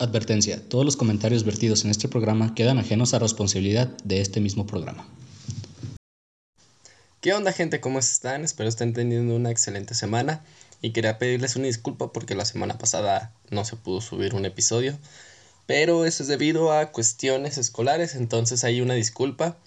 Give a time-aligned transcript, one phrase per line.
[0.00, 4.66] Advertencia, todos los comentarios vertidos en este programa quedan ajenos a responsabilidad de este mismo
[4.66, 5.06] programa.
[7.20, 7.82] ¿Qué onda gente?
[7.82, 8.42] ¿Cómo están?
[8.42, 10.42] Espero estén teniendo una excelente semana
[10.80, 14.96] y quería pedirles una disculpa porque la semana pasada no se pudo subir un episodio,
[15.66, 19.58] pero eso es debido a cuestiones escolares, entonces hay una disculpa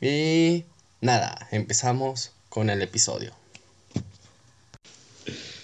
[0.00, 0.64] y
[1.00, 3.34] nada, empezamos con el episodio.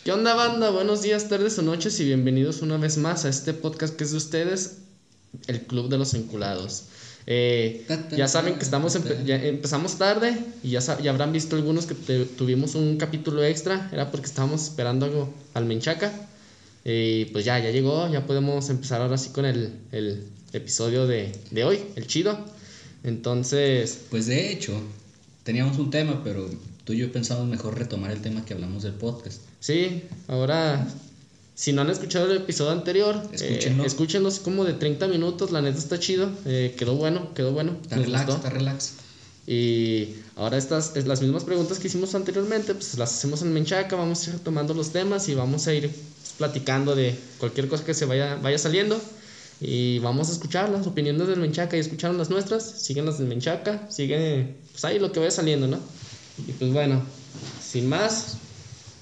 [0.09, 0.71] ¿Qué onda banda?
[0.71, 4.13] Buenos días, tardes o noches y bienvenidos una vez más a este podcast que es
[4.13, 4.79] de ustedes,
[5.49, 6.85] el Club de los Enculados.
[7.27, 11.95] Eh, ya saben que estamos ya empezamos tarde y ya, ya habrán visto algunos que
[12.25, 16.11] tuvimos un capítulo extra, era porque estábamos esperando algo al Menchaca.
[16.87, 21.39] Y pues ya, ya llegó, ya podemos empezar ahora sí con el, el episodio de,
[21.51, 22.47] de hoy, el chido.
[23.05, 24.05] Entonces...
[24.09, 24.81] Pues de hecho,
[25.43, 26.49] teníamos un tema, pero
[26.89, 29.43] tú y yo pensamos mejor retomar el tema que hablamos del podcast.
[29.61, 30.89] Sí, ahora,
[31.55, 33.85] si no han escuchado el episodio anterior, escúchenlo.
[33.85, 37.77] Eh, escúchenlo, como de 30 minutos, la neta está chido, eh, quedó bueno, quedó bueno.
[37.83, 38.93] Está relax, está relax.
[39.47, 44.27] Y ahora estas, las mismas preguntas que hicimos anteriormente, pues las hacemos en Menchaca, vamos
[44.27, 45.91] a ir tomando los temas y vamos a ir
[46.39, 48.99] platicando de cualquier cosa que se vaya, vaya saliendo.
[49.61, 53.29] Y vamos a escuchar las opiniones del Menchaca y escucharon las nuestras, siguen las del
[53.29, 55.81] Menchaca, siguen pues ahí lo que vaya saliendo, ¿no?
[56.47, 57.03] Y pues bueno,
[57.63, 58.37] sin más,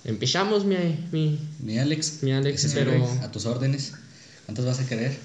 [0.05, 0.77] empezamos mi,
[1.13, 2.23] mi, mi Alex.
[2.23, 3.07] Mi Alex, pero...
[3.23, 3.95] A tus órdenes.
[4.47, 5.19] ¿Cuántos vas a querer?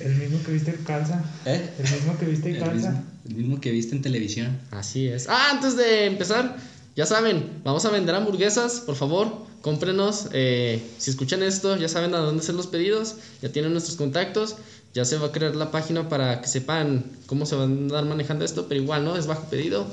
[0.00, 1.24] El, mismo que viste en calza.
[1.44, 1.68] ¿Eh?
[1.78, 3.02] El mismo que viste en calza.
[3.28, 4.56] el mismo que viste en televisión.
[4.70, 5.28] Así es.
[5.28, 6.56] Ah, antes de empezar,
[6.94, 10.28] ya saben, vamos a vender hamburguesas, por favor, cómprenos.
[10.32, 14.54] Eh, si escuchan esto, ya saben a dónde hacer los pedidos, ya tienen nuestros contactos,
[14.94, 18.04] ya se va a crear la página para que sepan cómo se van a andar
[18.04, 19.16] manejando esto, pero igual, ¿no?
[19.16, 19.88] Es bajo pedido.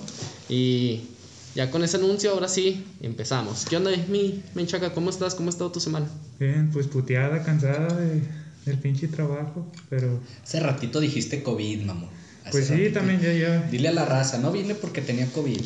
[0.48, 1.02] Y
[1.56, 3.66] ya con ese anuncio, ahora sí, empezamos.
[3.66, 4.94] ¿Qué onda, mi Menchaca?
[4.94, 5.36] ¿Cómo estás?
[5.36, 6.06] ¿Cómo ha estado tu semana?
[6.38, 8.22] Bien, pues puteada, cansada de,
[8.66, 10.20] del pinche trabajo, pero...
[10.44, 12.10] Hace ratito dijiste COVID, mamón.
[12.52, 13.62] pues sí, también ya, ya.
[13.72, 15.62] Dile a la raza, no vine porque tenía COVID.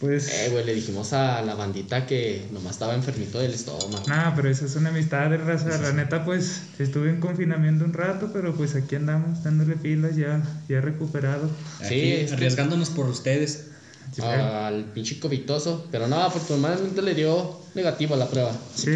[0.00, 0.28] Pues...
[0.28, 4.06] Eh, güey, le dijimos a la bandita que nomás estaba enfermito del estómago.
[4.08, 5.78] Nah, pero eso es una amistad de raza.
[5.78, 10.42] La neta, pues, estuve en confinamiento un rato, pero pues aquí andamos dándole pilas, ya,
[10.68, 11.48] ya recuperado.
[11.88, 13.71] sí, arriesgándonos por ustedes
[14.20, 15.86] al pinche covitoso.
[15.90, 18.52] Pero no, afortunadamente le dio negativo a la prueba.
[18.74, 18.90] sí,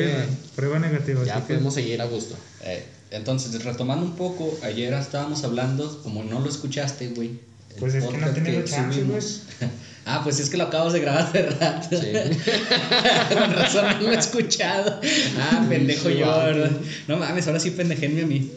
[0.55, 1.25] prueba negativa.
[1.25, 2.37] Ya podemos seguir a gusto.
[2.63, 7.39] Eh, entonces, retomando un poco, ayer estábamos hablando, como no lo escuchaste, güey.
[7.79, 9.21] Pues es que no he tenido chance, güey.
[10.09, 12.01] Ah, pues es que lo acabamos de grabar hace rato.
[12.01, 12.13] Sí.
[13.35, 15.01] Con razón no lo he escuchado.
[15.37, 16.71] Ah, pendejo yo, ¿verdad?
[17.09, 18.53] No mames, ahora sí pendejéme a mí.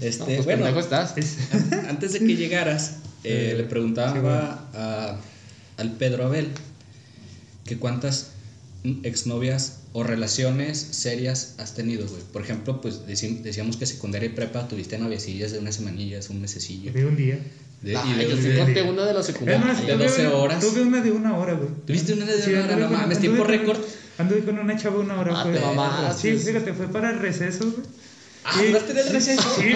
[0.00, 1.12] Este, pues bueno, pendejo estás.
[1.88, 5.16] Antes de que llegaras, eh, le preguntaba a
[5.82, 6.48] al Pedro Abel,
[7.64, 8.30] que cuántas
[9.02, 12.22] exnovias o relaciones serias has tenido, güey.
[12.32, 16.92] Por ejemplo, pues decíamos que secundaria y prepa tuviste noviecillas de unas semanillas, un mesecillo.
[16.92, 17.38] De un día.
[17.82, 19.86] De, ah, y de, yo de, una de las secundarias.
[19.86, 20.60] de 12 horas.
[20.60, 21.68] Tuve una de una hora, güey.
[21.84, 22.76] ¿Tuviste una de una hora?
[22.76, 23.78] No mames, tiempo récord.
[24.18, 27.82] Anduve con una chava una hora, ah, Mamá, sí, fíjate, fue para el receso, güey.
[28.44, 29.56] Ah, duraste del receso.
[29.56, 29.72] Sí,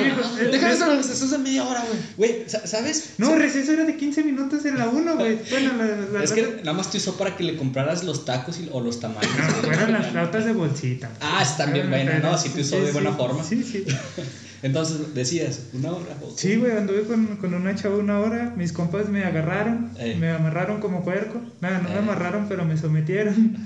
[0.51, 2.01] Déjame hacer los recesos de media hora, güey.
[2.17, 3.15] Güey, ¿sabes?
[3.19, 5.39] No, el receso era de 15 minutos en la 1, güey.
[5.51, 5.73] Bueno,
[6.13, 8.99] la, Es que nada más te usó para que le compraras los tacos o los
[9.01, 9.31] tamales.
[9.39, 11.11] No, fueron las flautas de bolsita.
[11.21, 12.37] Ah, están bien buenas, ¿no?
[12.37, 13.45] Sí te usó de buena forma.
[13.45, 13.85] Sí, sí.
[14.63, 16.17] Entonces, decías, una hora.
[16.35, 18.53] Sí, güey, anduve con, con, una chava una hora.
[18.57, 20.17] Mis compas me agarraron, eh.
[20.19, 21.41] me amarraron como cuerco.
[21.61, 21.99] Nada, no me eh.
[21.99, 23.59] amarraron, pero me sometieron.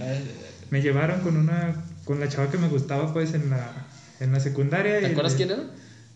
[0.69, 1.75] Me llevaron con una,
[2.05, 3.90] con la chava que me gustaba, pues, en la
[4.21, 5.01] en la secundaria.
[5.01, 5.65] ¿Te acuerdas quién era?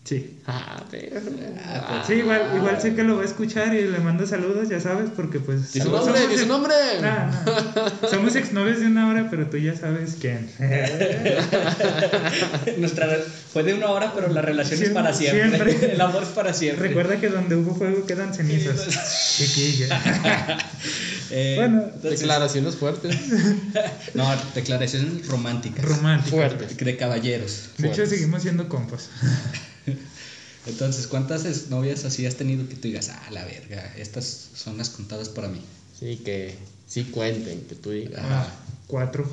[0.05, 0.37] Sí.
[0.45, 1.19] Ah, pero.
[1.65, 4.79] Ah, sí, igual, igual sé que lo va a escuchar y le mando saludos, ya
[4.79, 5.73] sabes, porque pues.
[5.73, 6.27] ¿Dice su nombre?
[6.27, 6.75] ¿Dice su nombre?
[8.07, 10.47] Somos exnovios de una hora, pero tú ya sabes quién.
[12.77, 13.17] Nuestra
[13.51, 15.71] fue de una hora, pero la relación es para siempre.
[15.71, 15.85] siempre.
[15.93, 16.89] El amor es para siempre.
[16.89, 19.37] Recuerda que donde hubo fuego quedan cenizas.
[19.37, 20.59] Chiquilla.
[21.31, 23.17] Eh, bueno, declaraciones fuertes.
[24.13, 25.83] no, declaraciones románticas.
[25.83, 26.29] Románticas.
[26.29, 26.77] Fuertes.
[26.77, 27.69] De caballeros.
[27.79, 29.09] De hecho, seguimos siendo compas.
[30.65, 34.89] Entonces, ¿cuántas novias así has tenido que tú digas, ah, la verga, estas son las
[34.89, 35.61] contadas para mí?
[35.99, 36.55] Sí, que
[36.87, 38.21] sí cuenten, que tú digas.
[38.23, 38.47] Ah,
[38.87, 39.29] cuatro.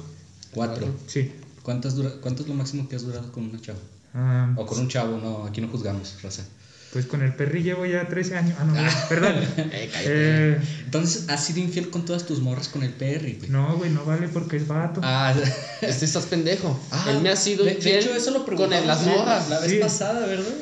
[0.52, 0.94] ¿Cuatro?
[1.06, 1.32] Sí.
[1.62, 3.78] ¿Cuántas dura, ¿Cuánto es lo máximo que has durado con una chava?
[4.14, 6.44] Ah, o con un chavo, no, aquí no juzgamos, Rosa.
[6.92, 8.58] Pues con el perri llevo ya 13 años.
[8.60, 8.74] Ah, no,
[9.08, 9.36] perdón.
[9.56, 13.48] Eh, eh, Entonces, ¿has sido infiel con todas tus morras con el perri, güey?
[13.48, 15.00] No, güey, no vale porque es vato.
[15.02, 15.34] Ah,
[15.80, 16.78] este estás pendejo.
[16.90, 17.82] Ah, Él me ha sido infiel.
[17.82, 19.48] De hecho, eso lo con las morras.
[19.48, 20.52] La vez pasada, ¿verdad?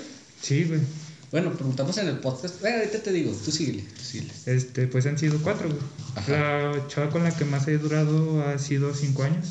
[0.43, 0.81] Sí, güey.
[1.31, 2.61] Bueno, preguntamos en el podcast.
[2.61, 4.33] Bueno, ahorita te digo, tú síguele, tú síguele.
[4.47, 5.81] Este, pues han sido cuatro, güey.
[6.27, 9.47] La chava con la que más he durado ha sido cinco años.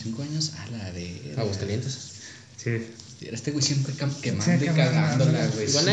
[0.00, 0.52] ¿Cinco años?
[0.58, 1.34] A la de.
[1.36, 2.12] Aguascalientes.
[2.56, 2.86] Sí.
[3.20, 5.68] Este güey siempre quemando y cagándola, güey.
[5.68, 5.88] Igual,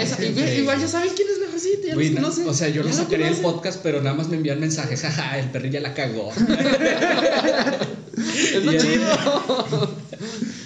[0.57, 3.37] igual, ya saben quién es recita, ya güey, no, O sea, yo lo sacaría el
[3.37, 5.01] podcast, pero nada más me envían mensajes.
[5.03, 6.31] Jaja, el perrillo ya la cagó.
[8.17, 9.95] es lo chido.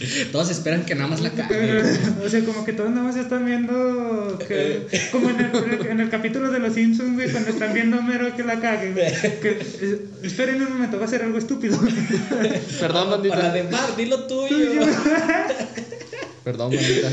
[0.31, 1.81] Todos esperan que nada más la cague.
[2.23, 4.37] O sea, como que todos nada más están viendo.
[4.47, 8.01] Que, como en el, en el, capítulo de los Simpsons, güey, cuando están viendo a
[8.01, 8.93] Mero que la cague,
[9.41, 11.79] Que, esperen un momento, va a ser algo estúpido.
[12.79, 13.35] Perdón, bandita.
[13.35, 14.81] Para de mar, dilo tuyo.
[16.43, 17.09] Perdón, bandita.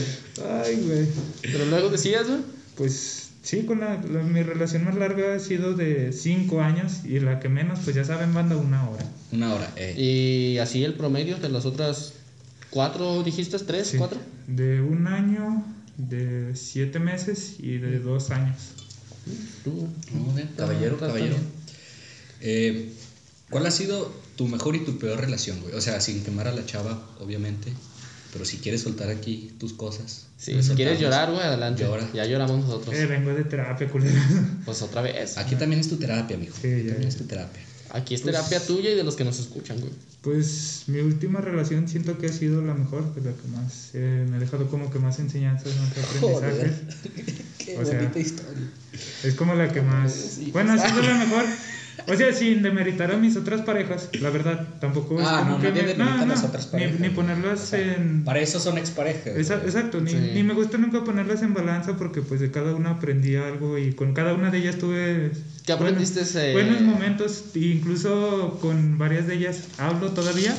[0.64, 1.06] Ay, güey.
[1.42, 2.40] Pero luego decías, güey.
[2.76, 7.40] Pues Sí, con la, mi relación más larga ha sido de 5 años y la
[7.40, 9.04] que menos, pues ya saben, banda una hora.
[9.32, 9.94] Una hora, eh.
[9.98, 12.14] ¿Y así el promedio de las otras
[12.74, 13.58] cuatro, dijiste?
[13.60, 14.20] ¿Tres, cuatro?
[14.48, 15.64] De un año,
[15.96, 18.56] de siete meses y de dos años.
[19.62, 19.88] Tú,
[20.56, 21.36] caballero, caballero.
[22.40, 22.92] Eh,
[23.48, 25.74] ¿Cuál ha sido tu mejor y tu peor relación, güey?
[25.74, 27.72] O sea, sin quemar a la chava, obviamente.
[28.32, 30.26] Pero si quieres soltar aquí tus cosas.
[30.36, 31.84] Sí, si quieres llorar, güey, adelante.
[31.84, 32.10] Llora.
[32.12, 32.94] Ya lloramos nosotros.
[32.96, 34.20] Eh, vengo de terapia, culero.
[34.64, 35.38] Pues otra vez.
[35.38, 36.56] Aquí también es tu terapia, mijo.
[36.60, 36.90] Sí, ya.
[36.90, 37.62] También es tu terapia.
[37.94, 39.92] Aquí es pues terapia tuya y de los que nos escuchan, güey.
[40.20, 44.26] Pues mi última relación siento que ha sido la mejor, pues la que más eh,
[44.28, 46.72] me ha dejado como que más enseñanzas, más aprendizajes.
[47.58, 48.68] Qué bonita historia.
[49.22, 50.40] Es como la que más.
[50.52, 51.44] Bueno, ha sido la mejor.
[52.06, 55.60] O sea, sin demeritar a mis otras parejas, la verdad, tampoco es ah, como no,
[55.60, 59.36] que me, no, las otras parejas, ni, ponerlas en para eso son exparejas.
[59.36, 63.36] exacto, ni, ni, me gusta nunca ponerlas en balanza porque pues de cada una aprendí
[63.36, 65.32] algo y con cada una de ellas tuve
[65.64, 66.52] ¿Qué aprendiste buenos, ese...
[66.52, 70.54] buenos momentos, incluso con varias de ellas hablo todavía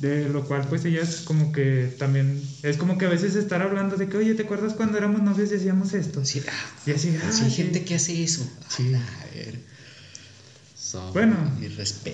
[0.00, 3.96] de lo cual pues ellas como que también es como que a veces estar hablando
[3.96, 6.52] de que oye te acuerdas cuando éramos novios y hacíamos esto sí, ah,
[6.84, 8.92] y así ah, sí, hay gente que hace eso sí.
[8.92, 9.73] a ver
[11.12, 11.36] bueno,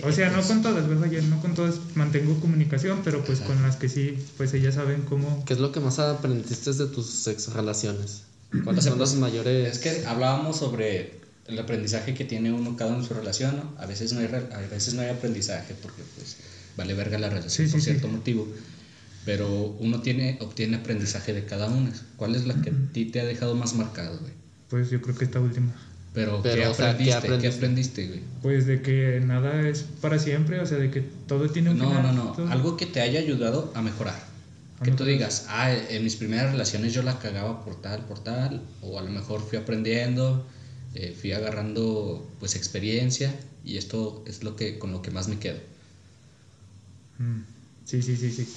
[0.02, 1.10] o sea, no con todas, ¿verdad?
[1.10, 5.02] Yo no con todas mantengo comunicación, pero pues con las que sí, pues ellas saben
[5.02, 5.44] cómo.
[5.44, 8.22] ¿Qué es lo que más aprendiste de tus ex relaciones?
[8.64, 9.76] ¿Cuáles son las mayores?
[9.76, 13.74] Es que hablábamos sobre el aprendizaje que tiene uno cada uno en su relación, ¿no?
[13.78, 16.36] A veces no hay, a veces no hay aprendizaje porque pues
[16.76, 18.48] vale verga la relación por cierto motivo,
[19.24, 21.92] pero uno tiene, obtiene aprendizaje de cada una.
[22.16, 24.32] ¿Cuál es la que a ti te ha dejado más marcado, güey?
[24.68, 25.74] Pues yo creo que esta última.
[26.12, 27.38] Pero, ¿qué, aprendiste?
[27.38, 28.08] ¿qué, aprendiste?
[28.08, 28.20] güey?
[28.42, 31.88] Pues de que nada es para siempre, o sea, de que todo tiene un no,
[31.88, 32.16] final.
[32.16, 34.20] No, no, no, algo que te haya ayudado a mejorar.
[34.82, 38.60] que tú digas, ah, en mis primeras relaciones yo la cagaba por tal, por tal,
[38.82, 40.44] o a lo mejor fui aprendiendo,
[40.94, 43.32] eh, fui agarrando pues experiencia
[43.64, 45.58] y esto es lo que con lo que más me quedo.
[47.18, 47.42] Mm,
[47.84, 48.48] sí, sí, sí, sí.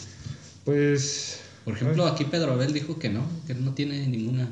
[0.66, 1.40] Pues...
[1.66, 4.50] Por ejemplo, aquí Pedro Abel dijo que no, que no tiene ninguna...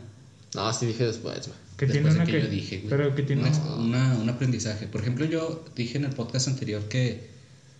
[0.55, 1.59] No, sí dije después, güey.
[1.81, 3.41] Que tiene una que, yo dije, Pero que tiene
[3.79, 4.85] una, un aprendizaje.
[4.85, 7.27] Por ejemplo, yo dije en el podcast anterior que.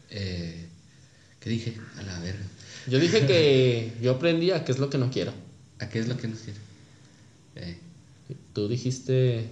[0.10, 0.66] Eh,
[1.40, 1.76] ¿Qué dije?
[2.00, 2.42] A la verga.
[2.88, 5.32] Yo dije que yo aprendí a qué es lo que no quiero.
[5.78, 6.60] ¿A qué es lo que no quiero?
[7.58, 7.78] Eh.
[8.54, 9.46] Tú dijiste.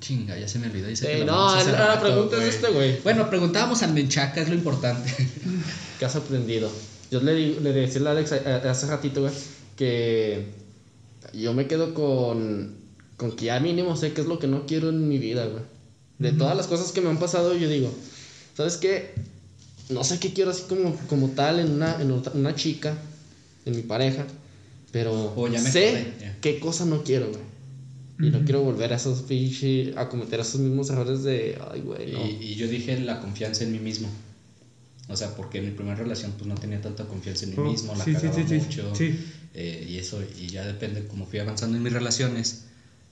[0.00, 0.88] Chinga, ya se me olvidó.
[0.88, 3.00] Dice no, la, pregunta es este, güey.
[3.00, 5.10] Bueno, preguntábamos al Menchaca, es lo importante.
[5.98, 6.70] ¿Qué has aprendido?
[7.10, 9.32] Yo le, le decía a Alex hace ratito, güey,
[9.78, 10.44] que
[11.32, 12.83] yo me quedo con
[13.24, 15.62] con que ya mínimo sé qué es lo que no quiero en mi vida, güey.
[16.18, 17.90] De todas las cosas que me han pasado, yo digo,
[18.54, 19.14] ¿sabes qué?
[19.88, 22.96] No sé qué quiero así como, como tal en una, en una chica,
[23.64, 24.26] en mi pareja,
[24.92, 26.12] pero sé
[26.42, 28.28] qué cosa no quiero, güey.
[28.28, 32.12] Y no quiero volver a esos pinches, a cometer esos mismos errores de, ay, güey,
[32.12, 32.26] no.
[32.26, 34.08] Y, y, yo dije la confianza en mí mismo.
[35.08, 37.70] O sea, porque en mi primera relación pues no tenía tanta confianza en mí oh,
[37.70, 38.92] mismo, la sí, cagaba sí, mucho.
[39.54, 42.64] Eh, y eso, y ya depende, como fui avanzando en mis relaciones,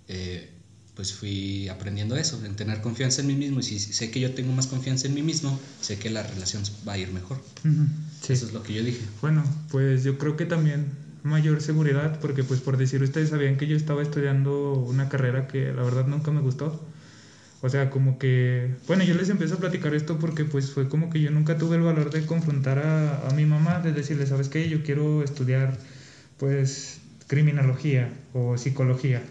[0.09, 0.51] eh,
[0.95, 3.61] pues fui aprendiendo eso, en tener confianza en mí mismo.
[3.61, 6.63] Y si sé que yo tengo más confianza en mí mismo, sé que la relación
[6.87, 7.39] va a ir mejor.
[8.29, 9.01] Eso es lo que yo dije.
[9.21, 10.87] Bueno, pues yo creo que también
[11.23, 15.73] mayor seguridad, porque pues por decir ustedes sabían que yo estaba estudiando una carrera que
[15.73, 16.85] la verdad nunca me gustó.
[17.65, 21.11] O sea, como que, bueno, yo les empiezo a platicar esto porque pues fue como
[21.11, 24.49] que yo nunca tuve el valor de confrontar a, a mi mamá, de decirle, ¿sabes
[24.49, 24.69] qué?
[24.69, 25.79] Yo quiero estudiar
[26.39, 29.23] pues criminología o psicología.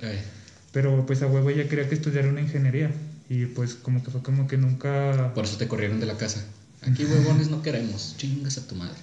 [0.71, 2.91] Pero pues a huevo ella quería que estudiara una ingeniería.
[3.29, 5.33] Y pues como que fue como que nunca...
[5.33, 6.43] Por eso te corrieron de la casa.
[6.81, 8.15] Aquí huevones no queremos.
[8.17, 8.95] Chingas a tu madre.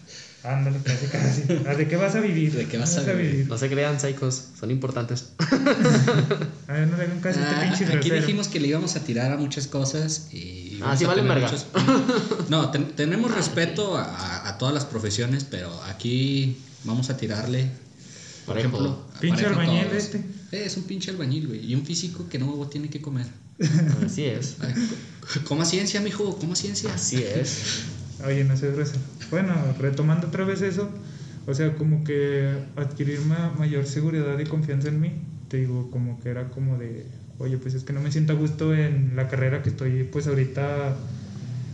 [0.44, 1.42] Ándale, casi casi.
[1.42, 2.52] ¿De qué vas a vivir?
[2.52, 3.48] ¿De qué vas, a, vivir?
[3.48, 4.48] No se crean, psychos.
[4.58, 5.32] Son importantes.
[5.38, 9.32] a ver, no le hagan caso este pinche Aquí dijimos que le íbamos a tirar
[9.32, 10.80] a muchas cosas y...
[10.82, 11.50] Ah, sí vale verga.
[12.48, 17.70] No, tenemos respeto a, a todas las profesiones, pero aquí vamos a tirarle
[18.48, 20.25] por ejemplo, pinche albañil este.
[20.52, 21.64] Es un pinche albañil, güey.
[21.64, 23.26] Y un físico que no tiene que comer.
[24.04, 24.56] Así es.
[25.44, 26.92] Coma ciencia, mijo, coma ciencia.
[26.94, 27.84] Así es.
[28.26, 28.94] Oye, no sé grueso.
[29.30, 30.90] Bueno, retomando otra vez eso,
[31.46, 33.20] O sea, como que adquirir
[33.58, 35.12] mayor seguridad y confianza en mí.
[35.48, 37.06] Te digo, como que era como de,
[37.38, 40.26] oye, pues es que no me siento a gusto en la carrera que estoy pues
[40.26, 40.96] ahorita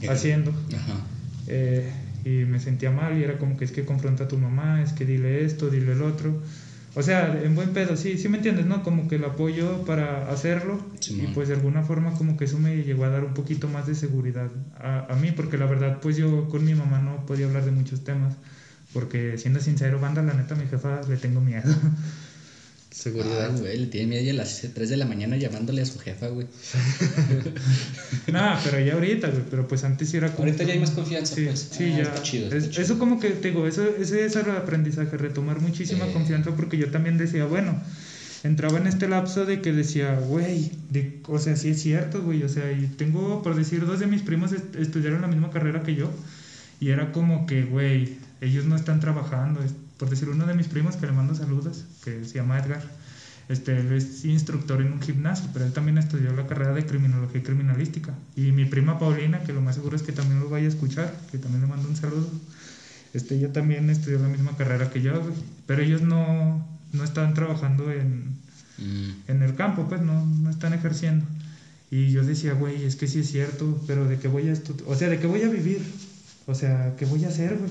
[0.09, 0.51] haciendo.
[0.51, 1.01] Ajá.
[1.47, 1.93] Eh,
[2.25, 4.93] y me sentía mal y era como que es que confronta a tu mamá, es
[4.93, 6.41] que dile esto, dile el otro.
[6.97, 8.83] O sea, en buen pedo, sí, sí me entiendes, ¿no?
[8.85, 10.79] Como que el apoyo para hacerlo
[11.11, 13.87] y pues de alguna forma como que eso me llegó a dar un poquito más
[13.87, 14.49] de seguridad
[14.79, 17.73] a, a, mí, porque la verdad pues yo con mi mamá no podía hablar de
[17.73, 18.35] muchos temas,
[18.93, 21.65] porque siendo sincero, banda, la neta a mi jefa le tengo miedo.
[22.95, 23.51] Seguridad.
[23.53, 26.29] Ah, güey, le tiene miedo a las 3 de la mañana llamándole a su jefa,
[26.29, 26.47] güey.
[28.33, 30.45] no, pero ya ahorita, güey, pero pues antes sí era como...
[30.45, 31.69] Ahorita ya hay más confianza, sí, pues.
[31.73, 32.03] Sí, ah, ya.
[32.05, 36.53] Está chido, Eso como que, te digo, eso, ese es el aprendizaje, retomar muchísima confianza,
[36.55, 37.83] porque yo también decía, bueno,
[38.45, 42.45] entraba en este lapso de que decía, güey, de, o sea, sí es cierto, güey,
[42.45, 45.97] o sea, y tengo, por decir, dos de mis primos estudiaron la misma carrera que
[45.97, 46.13] yo,
[46.79, 49.63] y era como que, güey, ellos no están trabajando,
[50.05, 52.83] por decir, uno de mis primos que le mando saludos, que se llama Edgar,
[53.49, 57.41] este, él es instructor en un gimnasio, pero él también estudió la carrera de criminología
[57.41, 58.13] y criminalística.
[58.37, 61.11] Y mi prima Paulina, que lo más seguro es que también lo vaya a escuchar,
[61.33, 62.29] que también le mando un saludo,
[63.15, 65.27] este, ella también estudió la misma carrera que yo,
[65.67, 68.37] pero ellos no, no están trabajando en,
[68.77, 69.11] mm.
[69.29, 71.25] en el campo, pues no, no están ejerciendo.
[71.91, 74.55] Y yo decía, güey, es que sí es cierto, pero ¿de qué voy a
[74.87, 75.81] O sea, ¿de qué voy a vivir?
[76.47, 77.71] O sea, ¿qué voy a hacer, güey?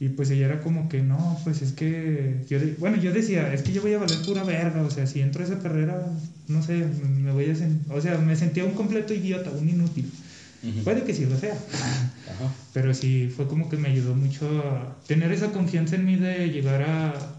[0.00, 3.62] Y pues ella era como que, no, pues es que, yo bueno, yo decía, es
[3.62, 6.00] que yo voy a valer pura verga, o sea, si entro a esa carrera,
[6.46, 7.54] no sé, me voy a,
[7.92, 10.10] o sea, me sentía un completo idiota, un inútil.
[10.84, 11.56] Puede que sí lo sea,
[12.72, 16.50] pero sí fue como que me ayudó mucho a tener esa confianza en mí de
[16.50, 17.36] llegar a,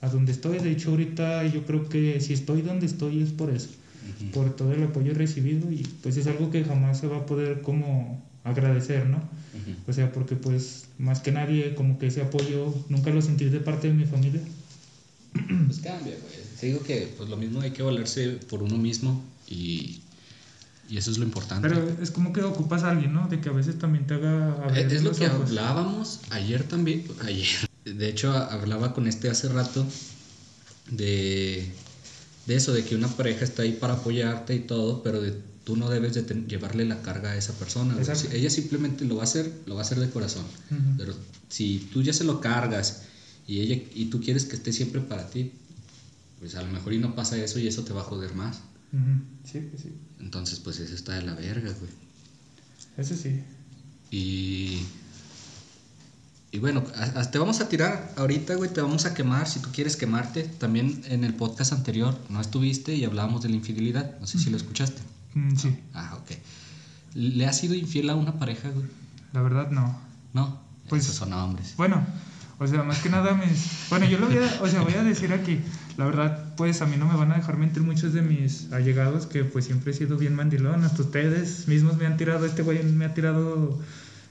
[0.00, 0.58] a donde estoy.
[0.58, 3.68] De hecho, ahorita yo creo que si estoy donde estoy es por eso,
[4.32, 7.60] por todo el apoyo recibido y pues es algo que jamás se va a poder
[7.60, 9.22] como agradecer, ¿no?
[9.86, 13.60] O sea, porque pues más que nadie como que ese apoyo nunca lo sentí de
[13.60, 14.42] parte de mi familia.
[15.66, 16.44] Pues cambia, güey.
[16.60, 20.00] Te digo que pues lo mismo hay que valerse por uno mismo y,
[20.88, 21.68] y eso es lo importante.
[21.68, 23.26] Pero es como que ocupas a alguien, ¿no?
[23.28, 24.68] De que a veces también te haga...
[24.76, 27.68] Es, es lo que hablábamos ayer también, ayer.
[27.84, 29.84] De hecho, hablaba con este hace rato
[30.90, 31.70] de,
[32.46, 35.76] de eso, de que una pareja está ahí para apoyarte y todo, pero de tú
[35.76, 37.96] no debes de llevarle la carga a esa persona.
[38.32, 40.44] ella simplemente lo va a hacer, lo va a hacer de corazón.
[40.96, 41.14] Pero
[41.48, 43.02] si tú ya se lo cargas
[43.46, 45.52] y ella y tú quieres que esté siempre para ti,
[46.38, 48.58] pues a lo mejor y no pasa eso y eso te va a joder más.
[49.44, 49.92] Sí, pues sí.
[50.20, 51.90] Entonces, pues eso está de la verga, güey.
[52.96, 53.40] Eso sí.
[54.10, 54.82] Y
[56.54, 56.84] y bueno,
[57.32, 60.44] te vamos a tirar ahorita, güey, te vamos a quemar si tú quieres quemarte.
[60.44, 64.20] También en el podcast anterior no estuviste y hablábamos de la infidelidad.
[64.20, 65.02] No sé si lo escuchaste.
[65.34, 65.78] Mm, sí.
[65.92, 66.30] Ah, ok.
[67.14, 68.86] ¿Le has sido infiel a una pareja, güey?
[69.32, 69.98] La verdad, no.
[70.32, 70.60] ¿No?
[70.88, 71.04] Pues.
[71.04, 71.74] Esos son hombres.
[71.76, 72.04] Bueno,
[72.58, 73.86] o sea, más que nada mis...
[73.90, 75.60] Bueno, yo lo voy a, o sea, voy a decir aquí,
[75.96, 79.26] la verdad, pues a mí no me van a dejar mentir muchos de mis allegados,
[79.26, 82.82] que pues siempre he sido bien mandilón, hasta ustedes mismos me han tirado, este güey
[82.84, 83.80] me ha tirado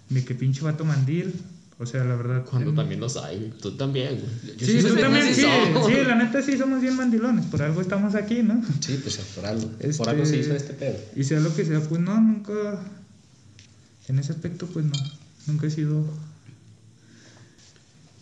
[0.10, 1.34] de que pinche vato mandil,
[1.84, 2.46] o sea, la verdad.
[2.50, 4.58] Cuando también los hay, tú también, güey.
[4.58, 8.42] Sí, tú también, sí, sí, la neta sí somos bien mandilones, por algo estamos aquí,
[8.42, 8.64] ¿no?
[8.80, 9.70] Sí, pues por algo.
[9.98, 10.98] por algo se hizo este pedo.
[11.16, 12.82] Y sea lo que sea, pues no, nunca.
[14.08, 14.94] En ese aspecto, pues no.
[15.48, 16.06] Nunca he sido.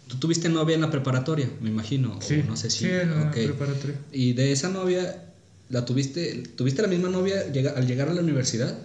[0.08, 2.20] Tú tuviste novia en la preparatoria, me imagino.
[2.22, 2.80] Sí, no sé si.
[2.80, 3.96] Sí, en la preparatoria.
[4.12, 5.24] ¿Y de esa novia,
[5.70, 8.78] la tuviste, tuviste la misma novia al llegar a la universidad?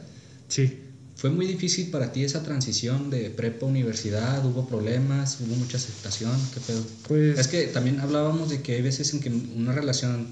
[0.49, 0.86] Sí.
[1.17, 4.45] ¿Fue muy difícil para ti esa transición de prepa a universidad?
[4.45, 5.39] ¿Hubo problemas?
[5.41, 6.33] ¿Hubo mucha aceptación?
[6.53, 6.83] ¿Qué pedo?
[7.09, 7.39] Pues...
[7.39, 10.29] Es que también hablábamos de que hay veces en que una relación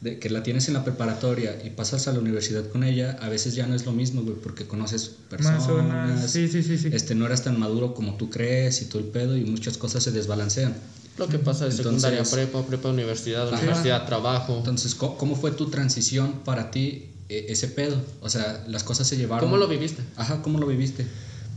[0.00, 3.28] de que la tienes en la preparatoria y pasas a la universidad con ella, a
[3.28, 6.30] veces ya no es lo mismo, güey, porque conoces personas.
[6.30, 6.88] Sí, sí, sí, sí.
[6.92, 10.02] Este, no eras tan maduro como tú crees y todo el pedo y muchas cosas
[10.02, 10.74] se desbalancean.
[11.18, 14.58] Lo que pasa es secundaria, prepa, prepa, universidad, universidad, trabajo.
[14.58, 18.02] Entonces, ¿cómo fue tu transición para ti ese pedo.
[18.20, 19.48] O sea, las cosas se llevaron.
[19.48, 20.02] ¿Cómo lo viviste?
[20.16, 21.06] Ajá, ¿cómo lo viviste?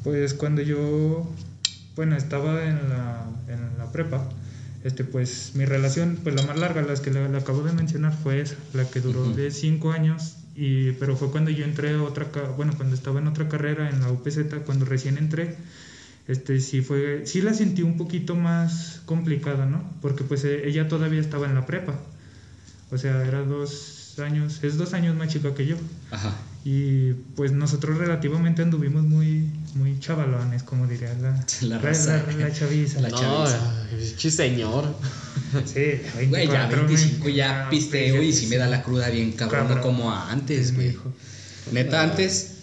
[0.03, 1.29] Pues cuando yo,
[1.95, 4.29] bueno, estaba en la, en la prepa,
[4.83, 8.41] este, pues mi relación, pues la más larga, las que le, acabo de mencionar, fue
[8.41, 12.27] esa, la que duró de cinco años, y, pero fue cuando yo entré a otra,
[12.55, 15.57] bueno, cuando estaba en otra carrera, en la UPZ, cuando recién entré,
[16.27, 19.83] este, sí fue, sí la sentí un poquito más complicada, ¿no?
[20.01, 21.99] Porque pues e, ella todavía estaba en la prepa,
[22.91, 25.75] o sea, era dos años, es dos años más chica que yo.
[26.11, 26.33] Ajá.
[26.65, 32.99] Y pues nosotros relativamente anduvimos muy, muy chavalones, como diría la, la, la, chaviza.
[32.99, 33.45] La no,
[34.29, 34.95] señor.
[35.65, 40.11] Sí, 24, ya 25 ya pisteo y si me da la cruda bien cabrón, como
[40.13, 40.97] antes, güey.
[41.71, 42.58] Neta, antes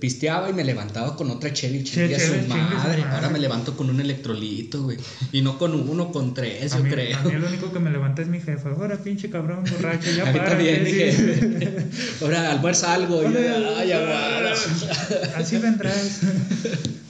[0.00, 3.02] pisteaba y me levantaba con otra Chevy, Chevy a su madre.
[3.02, 4.98] Ahora me levanto con un electrolito, güey.
[5.32, 7.16] Y no con uno, con tres, yo creo.
[7.18, 8.70] A mí lo único que me levanta es mi jefa.
[8.70, 10.50] Ahora, pinche cabrón, borracho, ya para.
[10.50, 10.86] también,
[12.22, 13.20] Ahora almuerza algo.
[13.76, 13.92] ay,
[15.36, 16.20] Así vendrás.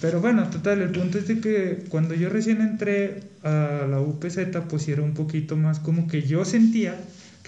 [0.01, 4.39] Pero bueno, total, el punto es de que cuando yo recién entré a la UPZ,
[4.69, 6.95] pues era un poquito más como que yo sentía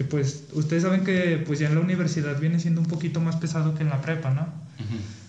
[0.01, 3.37] que pues ustedes saben que pues ya en la universidad viene siendo un poquito más
[3.37, 4.49] pesado que en la prepa, ¿no?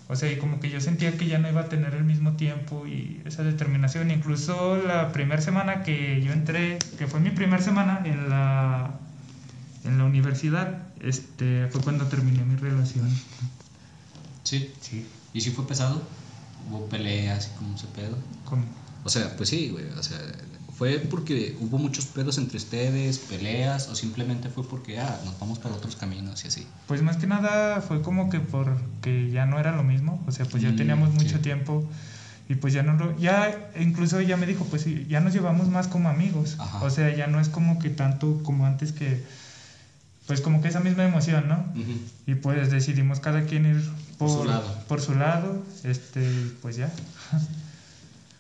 [0.08, 2.38] O sea, y como que yo sentía que ya no iba a tener el mismo
[2.38, 4.12] tiempo y esa determinación.
[4.12, 8.92] Incluso la primera semana que yo entré, que fue mi primera semana en la,
[9.84, 13.10] en la universidad, este, fue cuando terminé mi relación.
[14.44, 14.72] Sí.
[14.80, 15.06] Sí.
[15.34, 16.02] ¿Y si fue pesado?
[16.70, 18.18] ¿Hubo peleas y cómo se pedo?
[18.46, 18.64] ¿Cómo?
[19.04, 19.84] O sea, pues sí, güey.
[19.98, 20.18] O sea,
[20.82, 25.60] ¿Fue porque hubo muchos pedos entre ustedes, peleas, o simplemente fue porque ah, nos vamos
[25.60, 26.66] para otros caminos y así?
[26.88, 30.48] Pues más que nada fue como que porque ya no era lo mismo, o sea,
[30.48, 31.88] pues ya mm, teníamos mucho tiempo
[32.50, 35.88] y pues ya no lo, ya incluso ella me dijo, pues ya nos llevamos más
[35.88, 39.24] como amigos, o sea, ya no es como que tanto como antes que,
[40.26, 41.64] pues como que esa misma emoción, ¿no?
[42.26, 46.28] Y pues decidimos cada quien ir por, por, su lado, por su lado, este,
[46.64, 46.92] pues ya.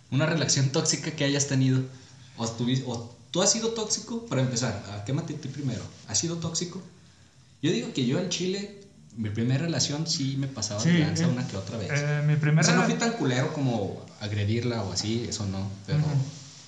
[0.10, 1.84] Una relación tóxica que hayas tenido.
[2.86, 5.84] O, tú has sido tóxico, para empezar, ¿a qué ti primero?
[6.08, 6.82] ¿Has sido tóxico?
[7.62, 8.82] Yo digo que yo en Chile,
[9.16, 11.92] mi primera relación sí me pasaba de lanza eh, una que otra vez.
[11.94, 12.62] Eh, mi primera...
[12.62, 16.04] O sea, no fui tan culero como agredirla o así, eso no, pero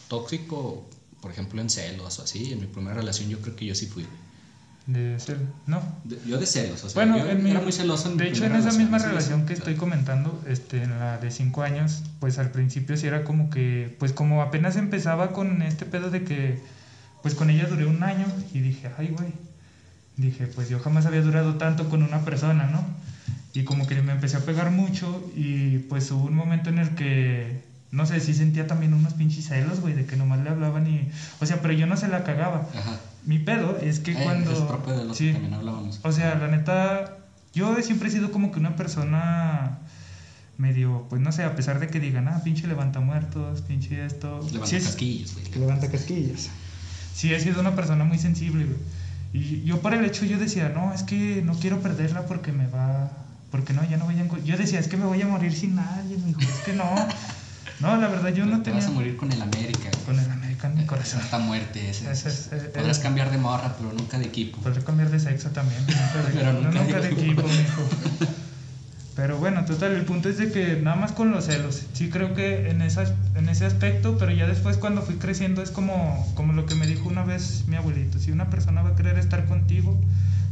[0.08, 0.86] tóxico,
[1.22, 3.88] por ejemplo, en celos o así, en mi primera relación yo creo que yo sí
[3.88, 4.06] fui.
[4.86, 5.82] De celos, no.
[6.28, 8.72] yo de celos, o sea, bueno, yo era muy celoso en De hecho, en esa
[8.74, 13.08] misma relación que estoy comentando, este, en la de cinco años, pues al principio sí
[13.08, 16.60] era como que, pues como apenas empezaba con este pedo de que,
[17.22, 19.32] pues con ella duré un año y dije, ay, güey.
[20.18, 22.86] Dije, pues yo jamás había durado tanto con una persona, ¿no?
[23.54, 26.90] Y como que me empecé a pegar mucho y pues hubo un momento en el
[26.90, 30.88] que no sé, sí sentía también unos pinches celos, güey, de que nomás le hablaban
[30.88, 31.12] y...
[31.40, 32.68] O sea, pero yo no se la cagaba.
[32.75, 33.00] Ajá.
[33.25, 34.51] Mi pedo es que eh, cuando...
[34.51, 36.00] Es propio de sí, que también hablábamos.
[36.03, 37.18] O sea, la neta,
[37.53, 39.79] yo siempre he sido como que una persona
[40.57, 44.40] medio, pues no sé, a pesar de que digan, ah, pinche levanta muertos, pinche esto...
[44.51, 45.46] Levanta casquillos, güey.
[45.59, 46.50] Levanta casquillos.
[47.14, 48.77] Sí, he sido una persona muy sensible, güey.
[49.33, 52.68] Y yo por el hecho yo decía, no, es que no quiero perderla porque me
[52.68, 53.12] va...
[53.50, 54.44] Porque no, ya no voy a...
[54.44, 56.18] Yo decía, es que me voy a morir sin nadie.
[56.18, 56.86] Me dijo, es que no...
[57.79, 58.79] No, la verdad yo no tenía...
[58.79, 59.90] Te vas a morir con el América.
[60.05, 60.29] Con el
[60.94, 61.22] Corazón.
[61.22, 62.06] Santa muerte ese.
[62.12, 64.60] Eh, Podrás cambiar de morra, pero nunca de equipo.
[64.62, 65.82] Podrás cambiar de sexo también.
[66.34, 67.82] pero nunca, nunca de equipo, mijo.
[69.16, 71.84] Pero bueno, total, el punto es de que nada más con los celos.
[71.94, 75.70] Sí creo que en, esas, en ese aspecto, pero ya después cuando fui creciendo es
[75.70, 78.20] como, como lo que me dijo una vez mi abuelito.
[78.20, 80.00] Si una persona va a querer estar contigo,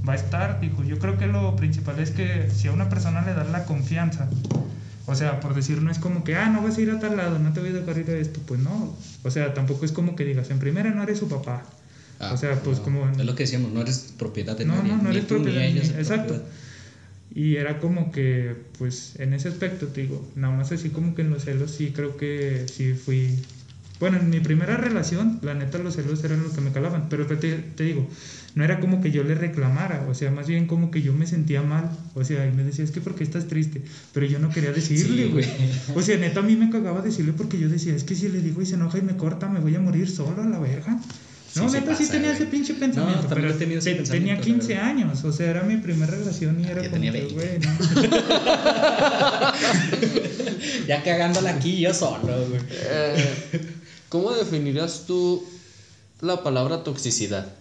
[0.07, 0.83] va a estar, dijo.
[0.83, 4.27] Yo creo que lo principal es que si a una persona le das la confianza
[5.11, 7.17] o sea, por decir, no es como que, ah, no vas a ir a tal
[7.17, 8.39] lado, no te voy a ir a esto.
[8.45, 8.95] Pues no.
[9.23, 11.63] O sea, tampoco es como que digas, en primera no eres su papá.
[12.19, 13.09] o sea, pues como...
[13.09, 14.91] Es lo que decíamos, no eres propiedad de no, nadie.
[14.91, 15.61] No, no eres propiedad.
[15.61, 15.99] de.
[15.99, 16.41] Exacto.
[17.33, 21.21] Y era como que, pues, en ese aspecto, te digo, nada más así como que
[21.21, 23.39] en los celos sí creo que sí fui
[24.01, 27.07] bueno, en mi primera relación, la neta, los celos eran los que me calaban.
[27.07, 28.09] Pero te, te, digo,
[28.53, 31.25] no era como que yo le reclamara, o sea, más bien como que yo me
[31.25, 31.89] sentía mal.
[32.15, 33.81] O sea, y me decía, es que porque estás triste.
[34.13, 35.45] Pero yo no quería decirle, güey.
[35.95, 38.41] o sea, neta, a mí me cagaba decirle porque yo decía, es que si le
[38.41, 40.99] digo y se enoja y me corta, me voy a morir solo a la verga.
[41.55, 43.23] No, neta, sí tenía ese pinche pensamiento.
[43.23, 46.89] No, pero tenía, ese tenía 15 años, o sea, era mi primera relación y era
[46.89, 47.59] como que, güey,
[50.87, 52.61] ya cagándola aquí yo solo, güey.
[52.71, 53.35] Eh,
[54.07, 55.45] ¿Cómo definirías tú
[56.21, 57.60] la palabra toxicidad?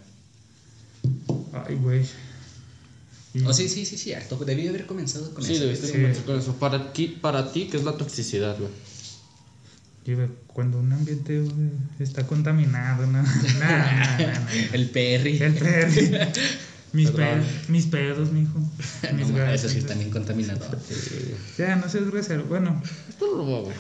[1.53, 2.07] Ay, güey.
[3.47, 4.37] Oh, sí, sí, sí, cierto.
[4.37, 5.55] Debí haber comenzado con eso.
[5.55, 6.55] Sí, debiste comenzar con eso.
[6.57, 8.71] Para ti, para ti, ¿qué es la toxicidad, güey?
[10.49, 11.43] cuando un ambiente
[12.01, 13.23] está contaminado, no,
[14.73, 15.39] El perry.
[15.41, 16.19] El perry.
[16.93, 18.59] Mis, pedos, mis pedos, mijo.
[19.15, 20.59] Mis no, eso sí está bien contaminado.
[21.57, 22.45] Ya, no seas grosero.
[22.47, 22.83] Bueno,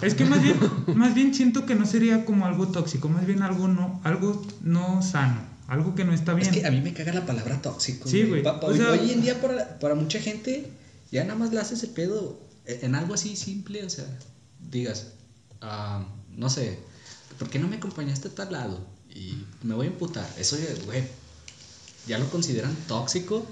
[0.00, 0.56] es que más bien,
[0.94, 5.02] más bien siento que no sería como algo tóxico, más bien algo no, algo no
[5.02, 6.48] sano, algo que no está bien.
[6.48, 8.08] Es que a mí me caga la palabra tóxico.
[8.08, 8.42] Sí, güey.
[8.44, 10.68] hoy en día para, para mucha gente
[11.12, 14.04] ya nada más le haces el pedo en algo así simple, o sea,
[14.70, 15.12] digas,
[15.60, 16.04] ah,
[16.36, 16.78] no sé,
[17.38, 18.84] ¿por qué no me acompañaste a tal lado?
[19.14, 20.28] Y me voy a imputar.
[20.38, 20.56] Eso,
[20.86, 21.04] güey,
[22.06, 23.46] ya lo consideran tóxico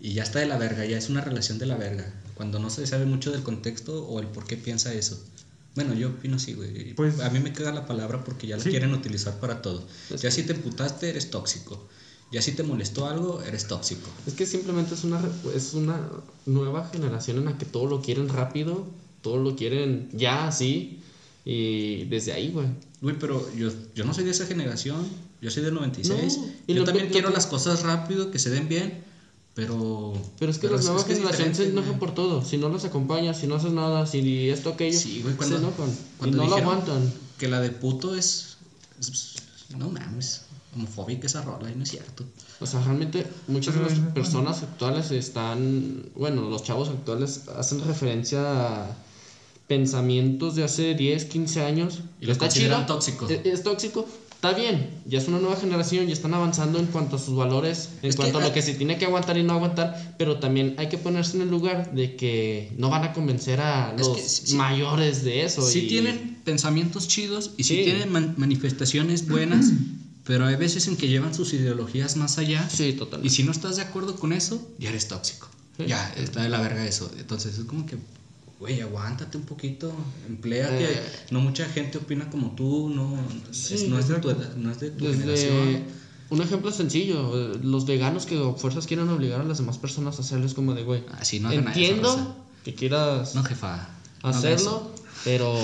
[0.00, 2.12] y ya está de la verga, ya es una relación de la verga.
[2.34, 5.20] Cuando no se sabe mucho del contexto o el por qué piensa eso.
[5.78, 6.92] Bueno, yo opino así, güey.
[6.94, 9.86] Pues, a mí me queda la palabra porque ya la quieren utilizar para todo.
[10.08, 11.86] Pues ya si te putaste, eres tóxico.
[12.32, 14.10] Ya si te molestó algo, eres tóxico.
[14.26, 15.20] Es que simplemente es una,
[15.54, 16.00] es una
[16.46, 18.88] nueva generación en la que todo lo quieren rápido,
[19.22, 20.98] todo lo quieren ya, así.
[21.44, 22.66] Y desde ahí, güey.
[23.00, 25.06] Güey, pero yo, yo no soy de esa generación.
[25.40, 26.40] Yo soy del 96.
[26.66, 29.04] y yo también quiero las cosas rápido, que se den bien.
[29.58, 30.12] Pero.
[30.38, 32.44] Pero es que las nuevas generaciones se enojan por todo.
[32.44, 34.96] Si no los acompañas, si no haces nada, si esto, aquello.
[34.96, 35.98] Sí, güey, cuando, se enojan.
[36.16, 37.12] Cuando y no lo aguantan.
[37.38, 38.56] Que la de puto es.
[39.76, 40.42] no mames
[40.76, 42.24] homofóbica esa rola y no es cierto.
[42.60, 48.84] O sea, realmente muchas de las personas actuales están, bueno, los chavos actuales hacen referencia
[48.84, 48.96] a
[49.66, 52.02] pensamientos de hace 10, 15 años.
[52.20, 52.86] Y lo está chido.
[52.86, 53.28] tóxico.
[53.28, 54.06] Es, es, tóxico.
[54.38, 57.88] Está bien, ya es una nueva generación, ya están avanzando en cuanto a sus valores,
[58.02, 60.88] en cuanto a lo que se tiene que aguantar y no aguantar, pero también hay
[60.88, 65.44] que ponerse en el lugar de que no van a convencer a los mayores de
[65.44, 65.66] eso.
[65.66, 69.72] Sí tienen pensamientos chidos y sí, tienen manifestaciones buenas,
[70.24, 72.70] pero hay veces en que llevan sus ideologías más allá.
[72.70, 73.26] Sí, total.
[73.26, 75.48] Y si no estás de acuerdo con eso, ya eres tóxico.
[75.84, 77.10] Ya, está de la verga eso.
[77.18, 77.96] Entonces es como que,
[78.58, 79.92] güey, aguántate un poquito,
[80.26, 80.84] empleate.
[80.84, 81.02] Eh.
[81.30, 83.18] no mucha gente opina como tú, no,
[83.50, 85.84] es, no, es, de tu, no es de tu generación.
[86.30, 90.22] Un ejemplo sencillo, los veganos que a fuerzas quieren obligar a las demás personas a
[90.22, 93.88] hacerles como de, güey, ah, no entiendo que quieras no, jefa,
[94.22, 94.92] hacerlo,
[95.24, 95.56] pero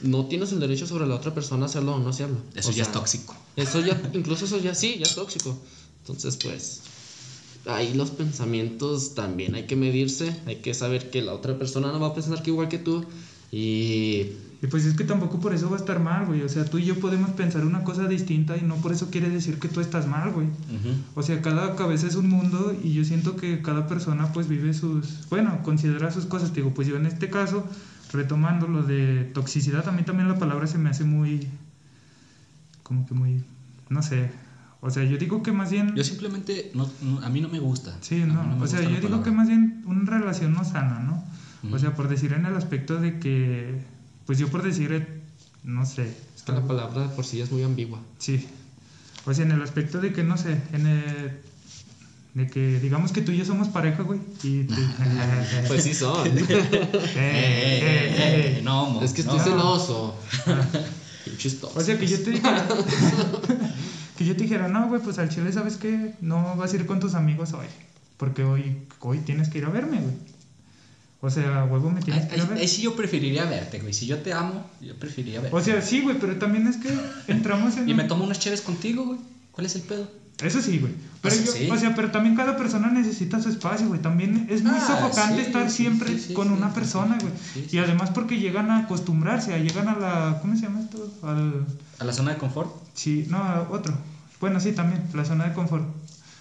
[0.00, 2.38] no tienes el derecho sobre la otra persona a hacerlo o no hacerlo.
[2.54, 3.34] Eso ya es tóxico.
[3.56, 5.58] Eso ya, incluso eso ya sí, ya es tóxico.
[6.00, 6.80] Entonces, pues,
[7.66, 12.00] ahí los pensamientos también hay que medirse, hay que saber que la otra persona no
[12.00, 13.04] va a pensar que igual que tú
[13.50, 14.32] y...
[14.62, 16.40] Y pues es que tampoco por eso va a estar mal, güey.
[16.40, 19.28] O sea, tú y yo podemos pensar una cosa distinta y no por eso quiere
[19.28, 20.46] decir que tú estás mal, güey.
[21.14, 24.72] O sea, cada cabeza es un mundo y yo siento que cada persona pues vive
[24.72, 25.28] sus...
[25.28, 26.54] Bueno, considera sus cosas.
[26.54, 27.62] Te digo, pues yo en este caso
[28.10, 31.46] retomando lo de toxicidad, a mí también la palabra se me hace muy,
[32.82, 33.44] como que muy,
[33.90, 34.30] no sé,
[34.86, 35.94] o sea, yo digo que más bien...
[35.96, 36.90] Yo simplemente, no,
[37.22, 37.96] a mí no me gusta.
[38.02, 41.24] Sí, no, o sea, yo digo que más bien una relación no sana, ¿no?
[41.74, 43.80] O sea, por decir en el aspecto de que,
[44.26, 45.22] pues yo por decir,
[45.62, 46.14] no sé.
[46.36, 47.98] Es que la palabra por sí es muy ambigua.
[48.18, 48.46] Sí.
[49.24, 51.40] O sea, en el aspecto de que, no sé, en el
[52.34, 54.20] de que digamos que tú y yo somos pareja, güey.
[54.42, 54.64] Y
[55.68, 56.26] pues sí son.
[56.28, 56.42] eh,
[57.16, 60.20] eh, eh, no, Es que estoy celoso.
[61.74, 62.68] O sea, que yo te dijera.
[64.16, 66.14] Que yo te dijera, no, güey, pues al chile, ¿sabes qué?
[66.20, 67.66] No vas a ir con tus amigos hoy.
[68.16, 70.14] Porque hoy, hoy tienes que ir a verme, güey.
[71.20, 72.58] O sea, huevo me tienes que ir a ver.
[72.58, 73.94] Ahí sí yo preferiría verte, güey.
[73.94, 75.56] Si yo te amo, yo preferiría verte.
[75.56, 76.94] O sea, sí, güey, pero también es que
[77.28, 77.88] entramos en.
[77.88, 79.18] y me tomo unas chéves contigo, güey.
[79.50, 80.08] ¿Cuál es el pedo?
[80.42, 80.92] Eso sí, güey.
[81.22, 81.36] Pero,
[81.72, 84.00] o sea, pero también cada persona necesita su espacio, güey.
[84.00, 87.66] También es muy ah, sofocante estar siempre con una persona, güey.
[87.70, 90.38] Y además porque llegan a acostumbrarse, llegan a la...
[90.42, 91.10] ¿Cómo se llama esto?
[91.22, 91.66] Al...
[91.98, 92.70] ¿A la zona de confort?
[92.94, 93.94] Sí, no, a otro.
[94.40, 95.84] Bueno, sí, también, la zona de confort.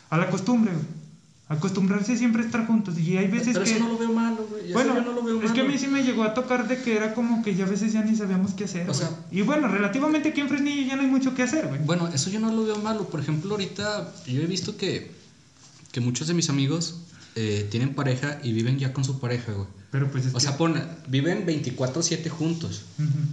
[0.09, 1.02] A la costumbre, güey.
[1.49, 2.97] Acostumbrarse siempre a estar juntos.
[2.97, 3.71] Y hay veces Pero que.
[3.71, 4.71] Eso no lo veo malo, güey.
[4.71, 6.95] Bueno, no lo veo es que a mí sí me llegó a tocar de que
[6.95, 8.89] era como que ya a veces ya ni sabíamos qué hacer.
[8.89, 11.81] O sea, y bueno, relativamente aquí en Fresnillo ya no hay mucho que hacer, güey.
[11.83, 13.09] Bueno, eso yo no lo veo malo.
[13.09, 15.11] Por ejemplo, ahorita yo he visto que,
[15.91, 17.01] que muchos de mis amigos
[17.35, 19.67] eh, tienen pareja y viven ya con su pareja, güey.
[19.91, 22.83] Pero pues es O sea, pon, viven 24-7 juntos.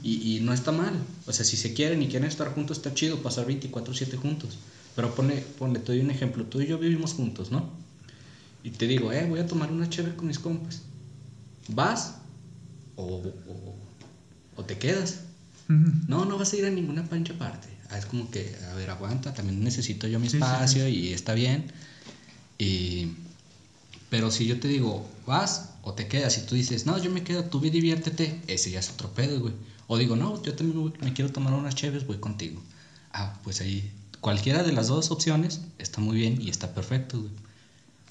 [0.02, 0.92] y, y no está mal.
[1.26, 4.58] O sea, si se quieren y quieren estar juntos, está chido pasar 24-7 juntos.
[4.96, 6.44] Pero pone, pone, te doy un ejemplo.
[6.44, 7.70] Tú y yo vivimos juntos, ¿no?
[8.62, 10.82] Y te digo, eh, voy a tomar una chévere con mis compas.
[11.68, 12.14] ¿Vas?
[12.96, 13.22] ¿O,
[14.56, 15.20] o, te quedas?
[15.68, 17.68] No, no vas a ir a ninguna pancha aparte.
[17.90, 21.72] Ah, es como que, a ver, aguanta, también necesito yo mi espacio y está bien.
[22.58, 23.12] Y,
[24.10, 27.22] pero si yo te digo, vas o te quedas y tú dices, no, yo me
[27.22, 29.54] quedo, tú ve, diviértete, ese ya es otro pedo, güey.
[29.86, 32.60] O digo, no, yo también me quiero tomar unas chéves, voy contigo.
[33.12, 37.32] Ah, pues ahí, cualquiera de las dos opciones está muy bien y está perfecto, güey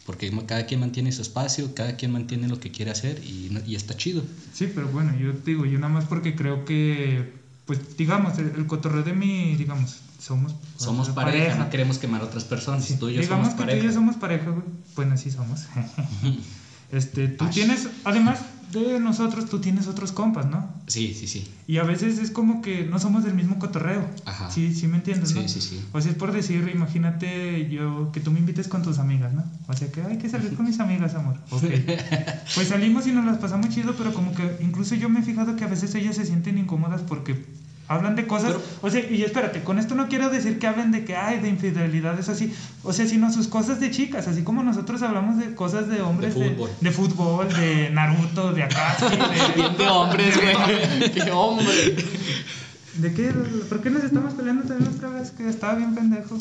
[0.09, 3.75] porque cada quien mantiene su espacio, cada quien mantiene lo que quiere hacer y, y
[3.75, 4.23] está chido.
[4.53, 7.31] Sí, pero bueno, yo digo, yo nada más porque creo que,
[7.67, 10.55] pues digamos, el, cotorreo de mi, digamos, somos...
[10.77, 13.77] Somos pareja, no queremos quemar a otras personas, tú y yo digamos somos que pareja.
[13.77, 14.63] tú y yo somos pareja, güey.
[14.95, 15.67] Bueno, sí somos.
[16.91, 18.39] este, tú tienes, además,
[18.71, 20.65] de nosotros tú tienes otros compas, ¿no?
[20.87, 21.43] Sí, sí, sí.
[21.67, 24.09] Y a veces es como que no somos del mismo cotorreo.
[24.25, 24.49] Ajá.
[24.49, 25.41] Sí, sí me entiendes, ¿no?
[25.41, 25.81] Sí, sí, sí.
[25.91, 29.45] O sea, es por decir, imagínate yo que tú me invites con tus amigas, ¿no?
[29.67, 31.37] O sea, que hay que salir con mis amigas, amor.
[31.49, 31.63] Ok.
[32.55, 35.55] pues salimos y nos las pasamos chido, pero como que incluso yo me he fijado
[35.55, 37.37] que a veces ellas se sienten incómodas porque
[37.89, 41.05] Hablan de cosas, o sea, y espérate, con esto no quiero decir que hablen de
[41.05, 45.01] que hay de infidelidades así, o sea, sino sus cosas de chicas, así como nosotros
[45.01, 49.05] hablamos de cosas de hombres, de fútbol, de, fútbol, de Naruto, de Akashi,
[49.55, 51.95] de, de hombres, güey, qué hombre.
[52.97, 53.31] ¿De qué?
[53.67, 55.31] ¿Por qué nos estamos peleando también otra vez?
[55.31, 56.37] Que estaba bien pendejo.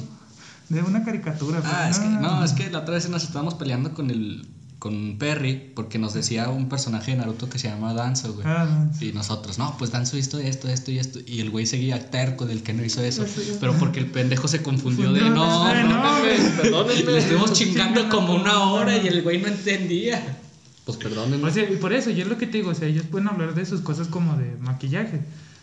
[0.68, 1.62] de una caricatura.
[1.64, 4.46] Ah, es que, no, es que la otra vez nos estábamos peleando con el
[4.78, 8.46] con Perry porque nos decía un personaje de Naruto que se llama Danzo, güey.
[8.46, 11.18] Ah, y nosotros, no, pues Danzo hizo esto, esto y esto.
[11.26, 13.24] Y el güey seguía terco del que no hizo eso.
[13.60, 16.22] Pero porque el pendejo se confundió de no, no,
[16.62, 17.12] perdónenme.
[17.12, 20.38] Le estuvimos chingando como una hora y el güey no entendía.
[20.84, 21.48] Pues perdónenme.
[21.48, 23.28] O sea, y por eso, yo es lo que te digo, o sea, ellos pueden
[23.28, 25.20] hablar de sus cosas como de maquillaje.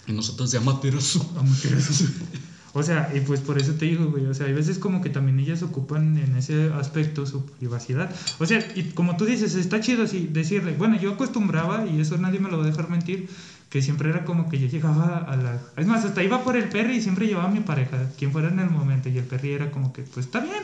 [0.08, 1.26] Y nosotros de amaterasu.
[1.40, 2.06] Amaterasu.
[2.78, 5.10] O sea, y pues por eso te digo, güey, o sea, hay veces como que
[5.10, 8.14] también ellas ocupan en ese aspecto su privacidad.
[8.38, 12.18] O sea, y como tú dices, está chido así decirle, bueno, yo acostumbraba, y eso
[12.18, 13.30] nadie me lo va a dejar mentir,
[13.70, 15.62] que siempre era como que yo llegaba a la...
[15.78, 18.50] Es más, hasta iba por el perry y siempre llevaba a mi pareja, quien fuera
[18.50, 20.64] en el momento, y el perry era como que, pues está bien,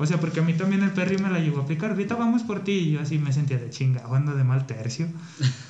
[0.00, 1.90] o sea, porque a mí también el perry me la llegó a aplicar.
[1.90, 2.72] Ahorita vamos por ti.
[2.72, 5.08] Y yo así me sentía de chinga, ando de mal tercio.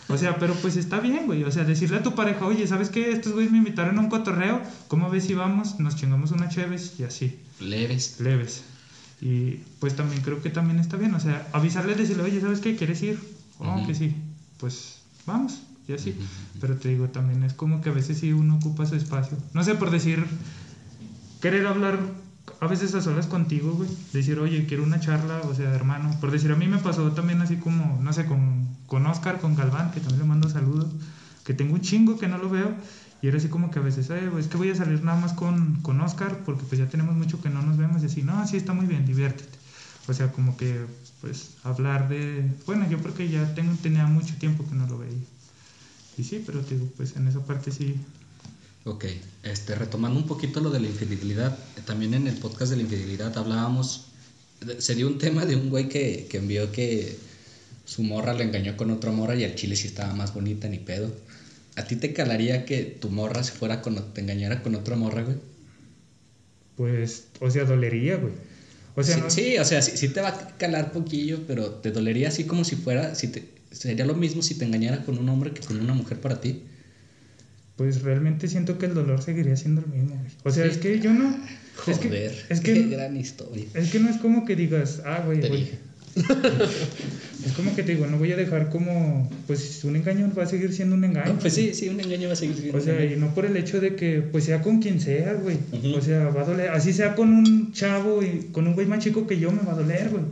[0.09, 1.45] O sea, pero pues está bien, güey.
[1.45, 3.11] O sea, decirle a tu pareja, oye, ¿sabes qué?
[3.11, 4.61] Estos güeyes me invitaron a un cotorreo.
[4.89, 5.81] ¿Cómo ves si vamos?
[5.81, 7.39] Nos chingamos una cheves y así.
[7.59, 8.21] Leves.
[8.21, 8.65] Leves.
[9.23, 11.15] Y pues también creo que también está bien.
[11.15, 12.77] O sea, avisarle, decirle, oye, ¿sabes qué?
[12.77, 13.19] ¿Quieres ir?
[13.59, 14.15] Oh, que sí.
[14.59, 15.63] Pues vamos.
[15.89, 16.15] Y así.
[16.61, 19.39] Pero te digo, también es como que a veces sí uno ocupa su espacio.
[19.55, 20.23] No sé, por decir,
[21.41, 21.99] querer hablar
[22.61, 26.31] a veces a solas contigo, güey, decir, oye, quiero una charla, o sea, hermano, por
[26.31, 29.91] decir, a mí me pasó también así como, no sé, con, con Oscar, con Galván,
[29.91, 30.87] que también le mando saludos,
[31.45, 32.75] que tengo un chingo que no lo veo,
[33.21, 35.33] y era así como que a veces, eh, es que voy a salir nada más
[35.33, 38.47] con, con Oscar, porque pues ya tenemos mucho que no nos vemos, y así, no,
[38.47, 39.59] sí, está muy bien, diviértete.
[40.09, 40.87] O sea, como que,
[41.21, 45.19] pues, hablar de, bueno, yo porque ya tengo, tenía mucho tiempo que no lo veía.
[46.17, 47.95] Y sí, pero digo, pues en esa parte sí,
[48.89, 49.05] Ok,
[49.43, 53.37] este, retomando un poquito lo de la infidelidad, también en el podcast de la infidelidad
[53.37, 54.07] hablábamos,
[54.79, 57.15] se dio un tema de un güey que, que envió que
[57.85, 60.79] su morra le engañó con otra morra y el chile sí estaba más bonita, ni
[60.79, 61.13] pedo.
[61.77, 65.23] ¿A ti te calaría que tu morra se fuera con, te engañara con otra morra,
[65.23, 65.37] güey?
[66.77, 68.33] Pues, o sea, dolería, güey.
[68.95, 72.29] O sea, sí, o sea, sí, sí, te va a calar poquillo, pero te dolería
[72.29, 75.53] así como si fuera, si te, sería lo mismo si te engañara con un hombre
[75.53, 76.63] que con una mujer para ti
[77.79, 80.21] pues realmente siento que el dolor seguiría siendo el mismo.
[80.43, 81.33] O sea, es que yo no...
[81.87, 83.67] es que, es que, qué gran historia.
[83.73, 85.71] Es que no es como que digas, ah, güey, güey.
[87.47, 90.47] es como que te digo, no voy a dejar como, pues un engaño va a
[90.47, 91.39] seguir siendo un engaño.
[91.41, 93.57] pues sí, sí, un engaño va a seguir siendo O sea, y no por el
[93.57, 95.59] hecho de que, pues sea con quien sea, güey.
[95.97, 96.71] O sea, va a doler.
[96.71, 99.75] Así sea con un chavo y con un güey más chico que yo, me va
[99.75, 100.25] a doler, güey.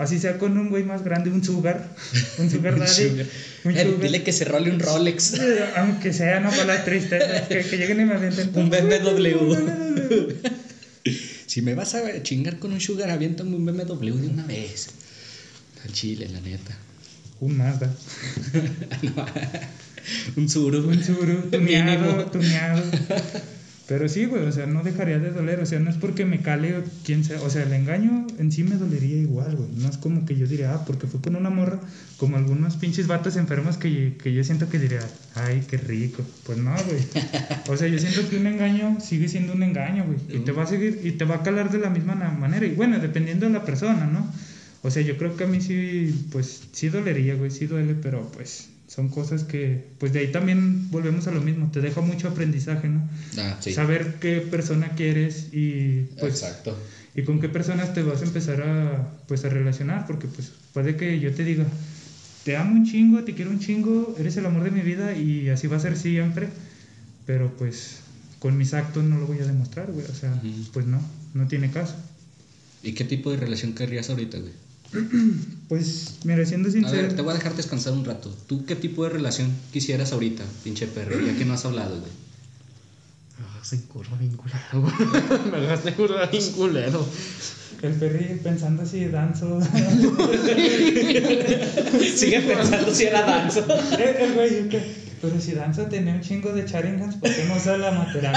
[0.00, 1.94] Así sea con un güey más grande, un sugar,
[2.38, 3.26] un sugar daddy.
[3.64, 5.34] un eh, dile que se role un Rolex.
[5.76, 8.50] Aunque sea, no para las tristezas, que, que, lleguen y me avienten.
[8.54, 10.32] Un BMW.
[11.46, 14.88] si me vas a chingar con un sugar, aviéntame un BMW de una vez.
[15.84, 16.74] Al chile, la neta.
[17.40, 17.92] Un Mazda.
[20.36, 20.88] un Suru.
[20.88, 22.82] Un Suru, tuneado, tuneado.
[23.90, 26.38] Pero sí, güey, o sea, no dejaría de doler, o sea, no es porque me
[26.42, 29.68] cale quien sea, o sea, el engaño en sí me dolería igual, güey.
[29.78, 31.80] No es como que yo diría, ah, porque fue con una morra,
[32.16, 35.00] como algunos pinches vatos enfermos que, que yo siento que diría,
[35.34, 36.22] ay, qué rico.
[36.46, 37.02] Pues no, güey.
[37.68, 40.38] O sea, yo siento que un engaño sigue siendo un engaño, güey.
[40.38, 42.64] Y te va a seguir, y te va a calar de la misma manera.
[42.66, 44.24] Y bueno, dependiendo de la persona, ¿no?
[44.82, 48.30] O sea, yo creo que a mí sí, pues, sí dolería, güey, sí duele, pero
[48.30, 52.26] pues son cosas que, pues de ahí también volvemos a lo mismo, te deja mucho
[52.26, 53.08] aprendizaje, ¿no?
[53.38, 53.72] Ah, sí.
[53.72, 56.42] Saber qué persona quieres y pues...
[56.42, 56.76] Exacto.
[57.14, 60.96] Y con qué personas te vas a empezar a, pues, a relacionar, porque pues puede
[60.96, 61.66] que yo te diga,
[62.44, 65.50] te amo un chingo, te quiero un chingo, eres el amor de mi vida y
[65.50, 66.48] así va a ser siempre,
[67.26, 67.98] pero pues
[68.40, 70.40] con mis actos no lo voy a demostrar, güey, o sea,
[70.72, 71.00] pues no,
[71.34, 71.94] no tiene caso.
[72.82, 74.52] ¿Y qué tipo de relación querrías ahorita, güey?
[75.68, 76.98] Pues, mira, siendo sincero.
[76.98, 78.36] A ver, te voy a dejar descansar un rato.
[78.48, 81.24] ¿Tú qué tipo de relación quisieras ahorita, pinche perro?
[81.24, 82.10] Ya que no has hablado, güey.
[83.38, 84.82] Me dejaste en curva bien culero,
[85.52, 87.06] Me dejaste en curva bien culero.
[87.82, 89.60] El perri pensando si danzo.
[92.16, 93.64] Sigue pensando si era danzo.
[93.96, 94.68] El güey,
[95.20, 98.32] pero si Danza tenía un chingo de charingans, ¿por qué no usa la materia?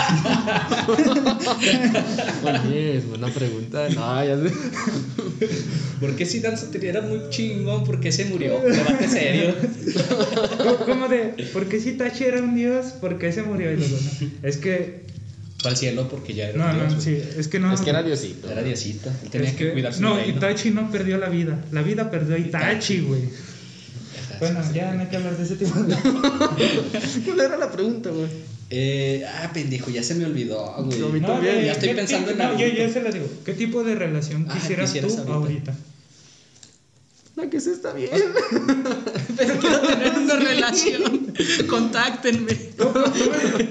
[2.65, 3.87] Oye, es buena pregunta.
[3.89, 4.53] No, ya sé.
[6.01, 7.85] ¿Por qué si Danza tenía muy chingón?
[7.85, 8.59] ¿Por qué se murió?
[8.59, 9.55] Debate serio.
[10.85, 12.87] ¿Cómo de, ¿por qué si Tachi era un dios?
[12.99, 13.71] ¿Por qué se murió?
[13.71, 14.29] Y luego, no.
[14.43, 15.03] Es que
[15.59, 16.93] fue al cielo porque ya era no, un dios.
[16.95, 17.73] No, sí, es que no.
[17.73, 18.51] Es que era diosito.
[18.51, 19.09] Era diosito.
[19.31, 20.01] tenía que, cuidarse.
[20.01, 21.63] No, Itachi no perdió la vida.
[21.71, 23.21] La vida perdió a Itachi, güey.
[24.51, 25.95] Bueno, ya no hay que hablar de ese tipo de...
[27.25, 28.27] ¿Cuál era la pregunta, güey?
[28.69, 31.21] Eh, ah, pendejo, ya se me olvidó, güey.
[31.21, 32.59] No, ya estoy pensando en algo.
[32.59, 33.27] Yo, yo se lo digo.
[33.45, 35.75] ¿Qué tipo de relación ah, quisieras, tú ahorita?
[37.35, 38.09] No, ¿A que se está bien?
[39.37, 41.33] Pero quiero tener una relación.
[41.67, 42.55] Contáctenme.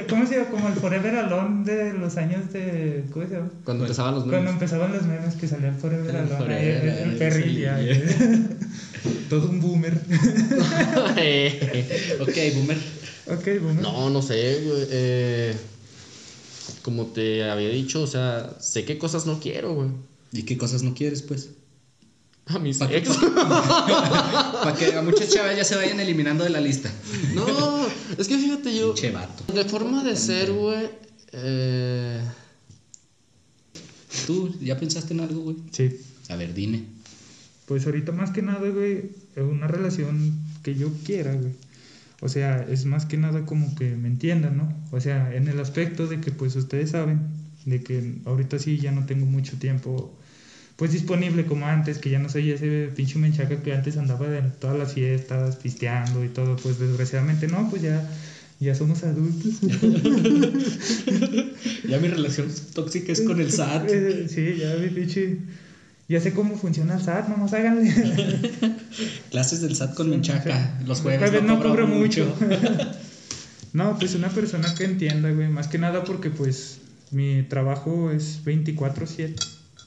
[0.08, 0.50] ¿Cómo, se llama?
[0.50, 3.04] Como el Forever Alone de los años de.
[3.12, 3.50] ¿Cómo se llama?
[3.64, 4.38] Cuando empezaban los memes.
[4.38, 6.78] Cuando empezaban los memes que salía el Forever Alone.
[6.78, 7.70] el, el, perrillo.
[9.28, 9.94] Todo un boomer.
[12.20, 12.78] ok, boomer.
[13.26, 13.82] Ok, boomer.
[13.82, 14.58] No, no sé.
[14.90, 15.54] Eh,
[16.82, 19.88] como te había dicho, o sea, sé qué cosas no quiero, güey.
[20.32, 21.50] ¿Y qué cosas no quieres, pues?
[22.46, 23.08] A mis Para ex.
[23.16, 26.90] Para que a muchas chavas ya se vayan eliminando de la lista.
[27.34, 27.86] No,
[28.18, 28.94] es que fíjate yo.
[28.94, 29.52] Pinche vato.
[29.52, 30.90] De forma de ser, güey.
[31.32, 32.20] Eh...
[34.26, 35.56] ¿Tú ya pensaste en algo, güey?
[35.70, 36.00] Sí.
[36.28, 36.84] A ver, dime.
[37.66, 41.52] Pues ahorita más que nada, güey, una relación que yo quiera, güey.
[42.20, 44.72] O sea, es más que nada como que me entiendan, ¿no?
[44.92, 47.20] O sea, en el aspecto de que pues ustedes saben,
[47.64, 50.16] de que ahorita sí ya no tengo mucho tiempo
[50.76, 54.52] pues disponible como antes, que ya no soy ese pinche menchaca que antes andaba en
[54.52, 58.08] todas las fiestas, pisteando y todo, pues desgraciadamente no, pues ya,
[58.58, 59.60] ya somos adultos.
[61.88, 63.88] ya mi relación tóxica es con el SAT.
[64.28, 65.38] Sí, ya mi pinche...
[66.12, 67.90] Ya sé cómo funciona el SAT, vamos, háganle.
[69.30, 70.78] Clases del SAT con menchaca.
[70.86, 72.36] Los jueves no, no cobro mucho.
[73.72, 75.48] no, pues una persona que entienda, güey.
[75.48, 76.80] Más que nada porque, pues,
[77.12, 79.36] mi trabajo es 24-7.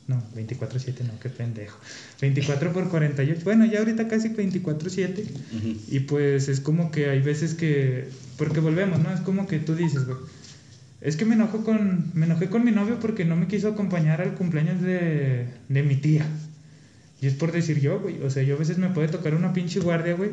[0.07, 1.77] No, 24-7 no, qué pendejo.
[2.19, 3.41] 24 por 48.
[3.43, 5.25] Bueno, ya ahorita casi 24-7.
[5.89, 8.09] Y pues es como que hay veces que.
[8.39, 9.13] Porque volvemos, ¿no?
[9.13, 10.17] Es como que tú dices, güey.
[11.05, 14.21] Es que me, enojo con, me enojé con mi novio porque no me quiso acompañar
[14.21, 16.25] al cumpleaños de, de mi tía.
[17.21, 18.23] Y es por decir yo, güey.
[18.23, 20.31] O sea, yo a veces me puede tocar una pinche guardia, güey.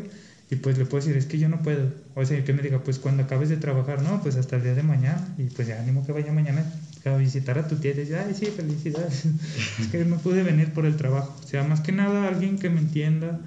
[0.51, 1.93] Y pues le puedo decir, es que yo no puedo.
[2.15, 4.75] O sea, que me diga, pues cuando acabes de trabajar, no, pues hasta el día
[4.75, 5.35] de mañana.
[5.37, 6.65] Y pues ya ánimo que vaya mañana
[7.05, 9.27] a visitar a tu tía y dice, ay, sí, felicidades.
[9.79, 11.39] es que no pude venir por el trabajo.
[11.45, 13.41] O sea, más que nada alguien que me entienda,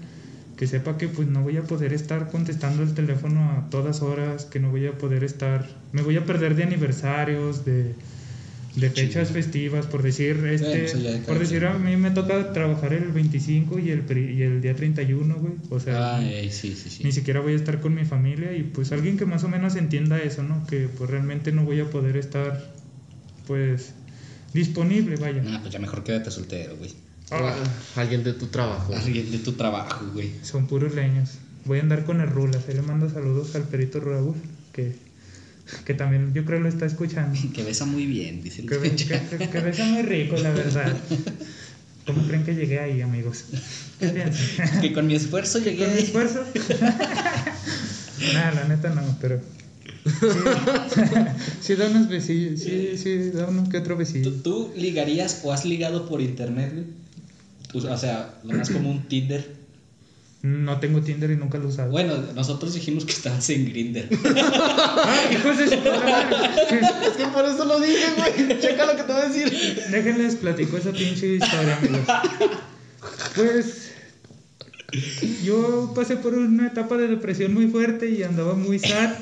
[0.57, 4.45] que sepa que pues no voy a poder estar contestando el teléfono a todas horas,
[4.45, 7.93] que no voy a poder estar, me voy a perder de aniversarios, de
[8.75, 10.87] de fechas festivas, por decir, este,
[11.25, 15.35] por decir, a mí me toca trabajar el 25 y el, y el día 31,
[15.35, 19.25] güey, o sea, ni siquiera voy a estar con mi familia y pues alguien que
[19.25, 20.65] más o menos entienda eso, ¿no?
[20.67, 22.69] Que pues realmente no voy a poder estar,
[23.47, 23.93] pues,
[24.53, 25.41] disponible, vaya.
[25.47, 26.91] Ah, pues ya mejor quédate soltero, güey.
[27.31, 27.55] Ah.
[27.95, 28.95] alguien de tu trabajo.
[28.95, 30.31] Alguien de tu trabajo, güey.
[30.43, 31.31] Son puros leños.
[31.65, 34.35] Voy a andar con el Rulas, ahí le mando saludos al perito Raúl,
[34.71, 34.95] que
[35.85, 37.37] que también yo creo lo está escuchando.
[37.53, 40.95] Que besa muy bien, dice el que, que, que, besa muy rico, la verdad.
[42.05, 43.45] ¿Cómo creen que llegué ahí, amigos?
[43.99, 44.81] ¿Qué piensan?
[44.81, 45.85] Que con mi esfuerzo llegué.
[45.85, 46.43] ¿Con mi esfuerzo?
[48.33, 49.41] Nada, la neta no, pero.
[51.61, 54.31] Sí, da unos besillos, sí, sí, da unos que otro besillo.
[54.31, 56.85] ¿Tú, ¿Tú, ligarías o has ligado por internet, güey?
[57.83, 59.65] O sea, lo más común, Tinder.
[60.45, 61.89] No tengo Tinder y nunca lo he usado.
[61.89, 64.07] Bueno, nosotros dijimos que estabas en Grinder.
[64.37, 68.59] ah, hijos de su Es que por eso lo dije, güey.
[68.59, 69.51] Checa lo que te voy a decir.
[69.89, 72.01] Déjenles platico esa pinche historia, amigos.
[73.35, 73.91] Pues
[75.43, 79.13] yo pasé por una etapa de depresión muy fuerte y andaba muy sad.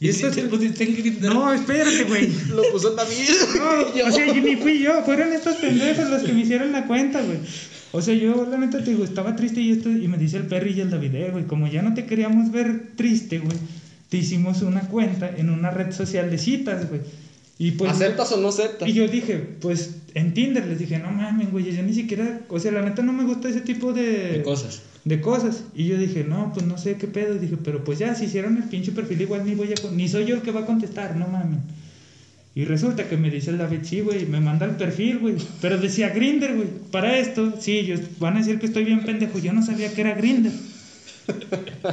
[0.00, 1.34] Y, esto te pusiste en Grindr?
[1.34, 2.32] No, espérate, güey.
[2.48, 3.26] Lo puso también.
[3.56, 5.04] No, o sea, yo ni fui yo.
[5.04, 7.38] Fueron estos pendejos los que me hicieron la cuenta, güey.
[7.92, 10.46] O sea, yo la neta te digo, estaba triste y esto, y me dice el
[10.46, 13.56] Perry y el David, eh, güey, como ya no te queríamos ver triste, güey,
[14.08, 17.02] te hicimos una cuenta en una red social de citas, güey.
[17.58, 18.88] Y pues, ¿Aceptas o no aceptas?
[18.88, 22.58] Y yo dije, pues en Tinder les dije, no mames, güey, yo ni siquiera, o
[22.58, 24.80] sea, la neta no me gusta ese tipo de, de cosas.
[25.04, 25.64] De cosas.
[25.74, 27.36] Y yo dije, no, pues no sé qué pedo.
[27.36, 30.08] Y dije, pero pues ya, si hicieron el pinche perfil, igual ni voy a, ni
[30.08, 31.60] soy yo el que va a contestar, no mames.
[32.54, 35.36] Y resulta que me dice el David, sí, güey, me manda el perfil, güey.
[35.62, 36.68] Pero decía Grinder, güey.
[36.90, 39.38] Para esto, sí, ellos van a decir que estoy bien pendejo.
[39.38, 40.52] Yo no sabía que era Grinder.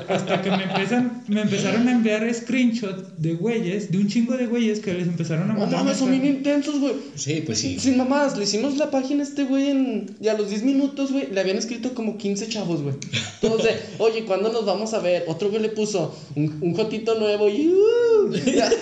[0.09, 4.47] Hasta que me, empiezan, me empezaron a enviar screenshots de güeyes, de un chingo de
[4.47, 5.83] güeyes que les empezaron a mandar.
[5.83, 6.93] No son bien intensos, güey.
[7.15, 7.79] Sí, pues sí.
[7.79, 10.15] Sin mamás, le hicimos la página a este güey en.
[10.21, 12.95] Y a los 10 minutos, güey, le habían escrito como 15 chavos, güey.
[13.41, 15.25] Todos de, oye, ¿cuándo nos vamos a ver?
[15.27, 17.67] Otro güey le puso un, un jotito nuevo y.
[17.67, 18.31] Uh,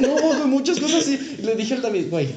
[0.02, 1.38] no, muchas cosas así.
[1.40, 2.28] Y le dije al David, güey,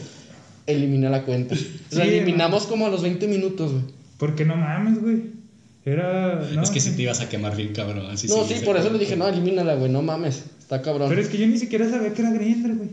[0.66, 1.56] elimina la cuenta.
[1.90, 3.84] La eliminamos como a los 20 minutos, güey.
[4.18, 5.39] Porque no mames, güey.
[5.84, 6.48] Era.
[6.54, 8.06] No, es que si te ibas a quemar bien, cabrón.
[8.10, 10.44] Así no, sí, por eso le dije, no, elimínala, güey, no mames.
[10.60, 11.08] Está cabrón.
[11.08, 12.90] Pero es que yo ni siquiera sabía que era Grindr, güey.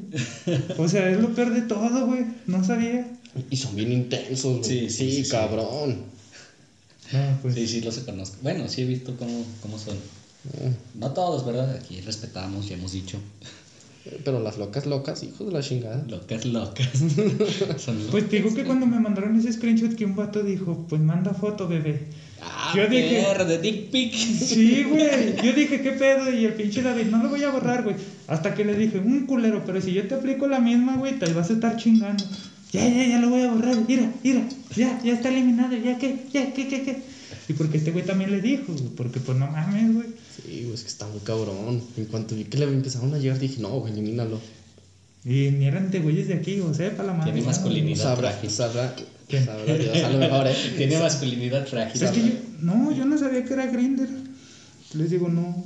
[0.78, 2.26] O sea, es lo peor de todo, güey.
[2.46, 3.08] No sabía.
[3.50, 4.64] Y son bien intensos, güey.
[4.64, 5.98] Sí, sí, sí, cabrón.
[7.14, 7.56] Ah, pues.
[7.56, 8.38] Sí, sí, los conozco.
[8.42, 9.96] Bueno, sí he visto cómo, cómo son.
[9.96, 10.72] Eh.
[10.96, 11.76] No todos, ¿verdad?
[11.76, 13.20] Aquí respetamos, ya hemos dicho.
[14.24, 16.04] Pero las locas, locas, hijos de la chingada.
[16.08, 16.88] Locas, locas.
[18.12, 21.34] pues te digo que cuando me mandaron ese screenshot que un vato dijo, pues manda
[21.34, 22.08] foto, bebé.
[22.42, 23.26] Ah, Ah, yo dije.
[23.46, 24.14] de dick pic.
[24.14, 25.36] Sí, güey.
[25.42, 26.32] Yo dije, ¿qué pedo?
[26.32, 27.96] Y el pinche David, no lo voy a borrar, güey.
[28.28, 31.32] Hasta que le dije, un culero, pero si yo te aplico la misma, güey, te
[31.34, 32.24] vas a estar chingando.
[32.74, 33.78] Ya, ya, ya lo voy a borrar.
[33.88, 34.42] Mira, mira.
[34.76, 35.78] Ya, ya está eliminado.
[35.78, 36.26] Ya, ¿qué?
[36.34, 37.02] Ya, ¿qué, qué, qué?
[37.50, 40.08] Y porque este güey también le dijo, porque pues no mames, güey.
[40.36, 41.82] Sí, güey, es que está muy cabrón.
[41.96, 44.42] En cuanto vi que le empezaron a llegar, dije, no, güey, elimínalo.
[45.24, 47.32] Y ni eran de güeyes de aquí, o sea, para la madre.
[47.32, 48.50] Tiene masculinidad frágil.
[48.50, 48.94] Sabrá,
[49.30, 50.56] sabrá Dios, a lo mejor, ¿eh?
[50.78, 52.04] Tiene masculinidad frágil.
[52.04, 54.10] Es que yo, no, yo no sabía que era Grinder.
[54.94, 55.64] Les digo, no.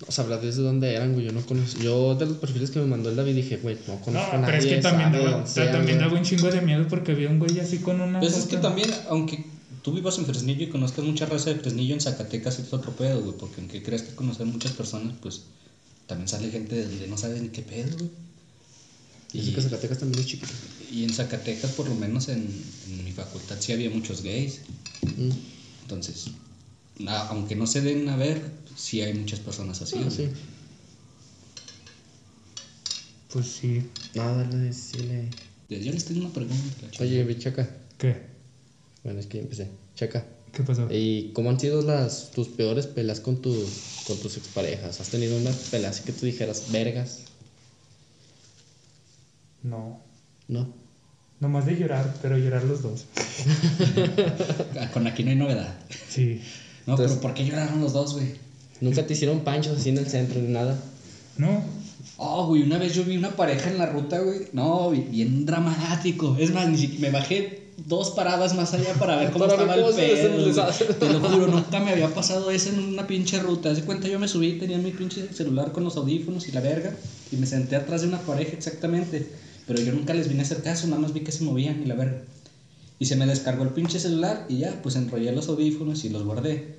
[0.00, 1.26] No sabrá desde dónde eran, güey.
[1.26, 1.80] Yo no conozco.
[1.80, 4.40] Yo de los perfiles que me mandó el David dije, güey, no conozco no, a
[4.40, 4.58] nadie.
[4.58, 7.58] Pero es que también, daba, también daba un chingo de miedo porque había un güey
[7.60, 8.20] así con una.
[8.20, 9.44] Pues es que también, aunque
[9.82, 13.20] tú vivas en Fresnillo y conozcas mucha raza de Fresnillo, en Zacatecas es otro pedo,
[13.22, 13.36] güey.
[13.36, 15.44] Porque aunque creas que conocer muchas personas, pues
[16.06, 18.10] también sale gente de donde no sabe ni qué pedo, güey.
[19.32, 20.52] Y que Zacatecas también es chiquito.
[20.90, 22.46] Y en Zacatecas, por lo menos en,
[23.04, 24.60] mi facultad, sí había muchos gays.
[25.02, 25.30] Mm.
[25.82, 26.26] Entonces,
[27.06, 28.42] aunque no se den a ver,
[28.76, 29.96] sí hay muchas personas así.
[30.04, 30.28] Ah, sí.
[33.32, 33.82] Pues sí.
[34.14, 35.28] Nada, dale, decirle.
[35.68, 36.88] Ya les tengo una pregunta.
[36.98, 37.68] Oye, bichaca.
[37.96, 38.16] ¿Qué?
[39.04, 39.68] Bueno, es que empecé.
[39.94, 40.26] Chaca.
[40.52, 40.88] ¿Qué pasó?
[40.90, 43.54] ¿Y cómo han sido las, tus peores peleas con, tu,
[44.06, 45.00] con tus exparejas?
[45.00, 47.20] ¿Has tenido una pelea así que tú dijeras, vergas?
[49.62, 50.00] No.
[50.48, 50.68] ¿No?
[51.40, 53.06] Nomás de llorar, pero llorar los dos.
[54.92, 55.74] Con aquí no hay novedad.
[56.08, 56.42] Sí.
[56.86, 58.34] No, pero ¿por qué lloraron los dos, güey?
[58.80, 60.78] ¿Nunca te hicieron panchos así en el centro ni nada?
[61.38, 61.62] No.
[62.16, 64.48] Oh, güey, una vez yo vi una pareja en la ruta, güey.
[64.52, 66.36] No, bien dramático.
[66.38, 69.94] Es más, ni siquiera me bajé dos paradas más allá para ver cómo estaba el
[69.94, 70.68] pedo.
[70.98, 73.70] Te lo juro, nunca me había pasado eso en una pinche ruta.
[73.70, 76.94] Hace cuenta, yo me subí, tenía mi pinche celular con los audífonos y la verga.
[77.32, 79.26] Y me senté atrás de una pareja exactamente.
[79.70, 81.86] Pero yo nunca les vine a hacer caso, nada más vi que se movían y
[81.86, 82.22] la verga.
[82.98, 86.24] Y se me descargó el pinche celular y ya, pues enrollé los audífonos y los
[86.24, 86.74] guardé.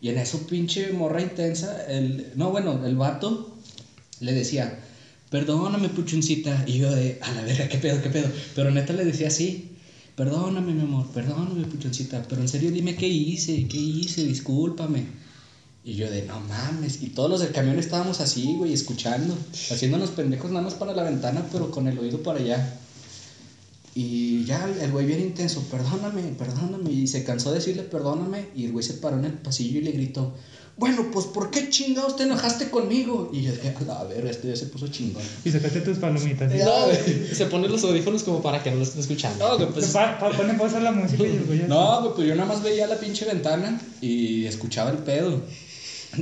[0.00, 3.58] Y en eso pinche morra intensa, el, no bueno, el vato
[4.20, 4.78] le decía,
[5.30, 6.62] perdóname puchuncita.
[6.68, 8.30] Y yo de, a la verga, qué pedo, qué pedo.
[8.54, 9.72] Pero neta le decía así,
[10.14, 12.22] perdóname mi amor, perdóname puchoncita.
[12.28, 15.06] Pero en serio dime qué hice, qué hice, discúlpame.
[15.84, 17.02] Y yo de, no mames.
[17.02, 19.36] Y todos los del camión estábamos así, güey, escuchando,
[19.70, 22.78] haciéndonos pendejos nada más para la ventana, pero con el oído para allá.
[23.94, 26.90] Y ya el güey bien intenso, perdóname, perdóname.
[26.90, 28.48] Y se cansó de decirle perdóname.
[28.54, 30.34] Y el güey se paró en el pasillo y le gritó,
[30.78, 33.30] bueno, pues ¿por qué chingados te enojaste conmigo?
[33.32, 35.24] Y yo dije, a ver, este ya se puso chingón.
[35.44, 36.52] Y sacaste tus palomitas.
[36.54, 37.34] No, güey.
[37.34, 39.48] Se pone los audífonos como para que no lo estén escuchando.
[39.48, 39.88] No, güey, pues.
[39.88, 41.58] Pa, pone pausa la música y el güey.
[41.68, 45.42] No, güey, pues yo nada más veía la pinche ventana y escuchaba el pedo.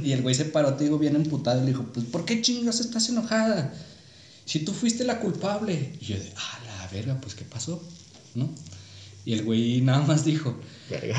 [0.03, 2.43] Y el güey se paró, te digo, bien emputado y le dijo, pues ¿por qué
[2.43, 3.73] chingados estás enojada?
[4.45, 5.93] Si tú fuiste la culpable.
[6.01, 7.83] Y yo de, ah, la verga, pues ¿qué pasó?
[8.35, 8.49] ¿No?
[9.25, 10.57] Y el güey nada más dijo,
[10.89, 11.19] verga.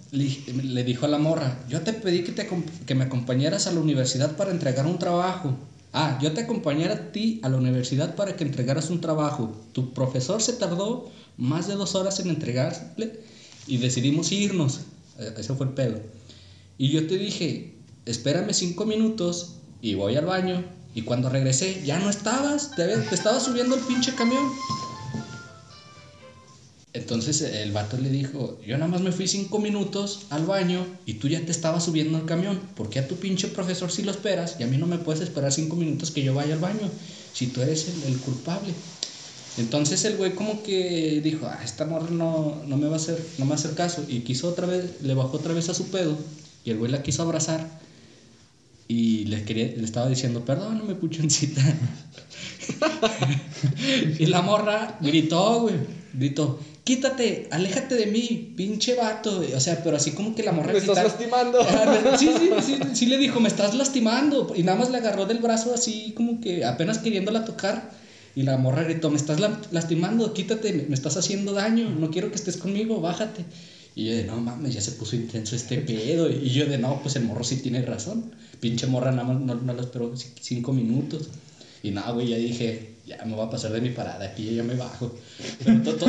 [0.12, 2.48] le, dijo a la morra, yo te pedí que, te,
[2.86, 5.56] que me acompañaras a la universidad para entregar un trabajo.
[5.92, 9.54] Ah, yo te acompañara a ti a la universidad para que entregaras un trabajo.
[9.72, 13.20] Tu profesor se tardó más de dos horas en entregarle
[13.66, 14.80] y decidimos irnos.
[15.18, 16.00] E, ese fue el pedo.
[16.78, 17.73] Y yo te dije,
[18.06, 20.64] espérame cinco minutos y voy al baño.
[20.94, 24.44] Y cuando regresé, ya no estabas, te, te estaba subiendo el pinche camión.
[26.94, 31.14] Entonces el vato le dijo, yo nada más me fui cinco minutos al baño y
[31.14, 32.60] tú ya te estabas subiendo al camión.
[32.76, 35.20] ¿Por qué a tu pinche profesor si lo esperas y a mí no me puedes
[35.20, 36.88] esperar cinco minutos que yo vaya al baño
[37.32, 38.72] si tú eres el, culpable?
[39.58, 43.20] Entonces el güey como que dijo, ah, esta morra no, no, me va a hacer,
[43.38, 44.04] no me va caso.
[44.06, 46.16] Y quiso otra vez, le bajó otra vez a su pedo
[46.64, 47.82] y el güey la quiso abrazar.
[48.86, 51.62] Y le, quería, le estaba diciendo, perdóname, puchoncita.
[54.18, 55.74] y la morra gritó, güey,
[56.12, 59.42] gritó, quítate, aléjate de mí, pinche vato.
[59.54, 60.72] O sea, pero así como que la morra.
[60.72, 61.58] Me estás lastimando.
[62.18, 64.52] sí, sí, sí, sí, le dijo, me estás lastimando.
[64.54, 67.90] Y nada más le agarró del brazo así como que apenas queriéndola tocar.
[68.36, 69.38] Y la morra gritó, me estás
[69.70, 73.44] lastimando, quítate, me, estás haciendo daño, no quiero que estés conmigo, bájate.
[73.96, 76.28] Y yo de, no mames, ya se puso intenso este pedo.
[76.28, 78.34] Y yo de, no, pues el morro sí tiene razón.
[78.60, 81.28] Pinche morra nada más no, no lo esperó cinco minutos.
[81.82, 84.62] Y nada, güey, ya dije, ya me voy a pasar de mi parada, aquí ya
[84.62, 85.14] me bajo.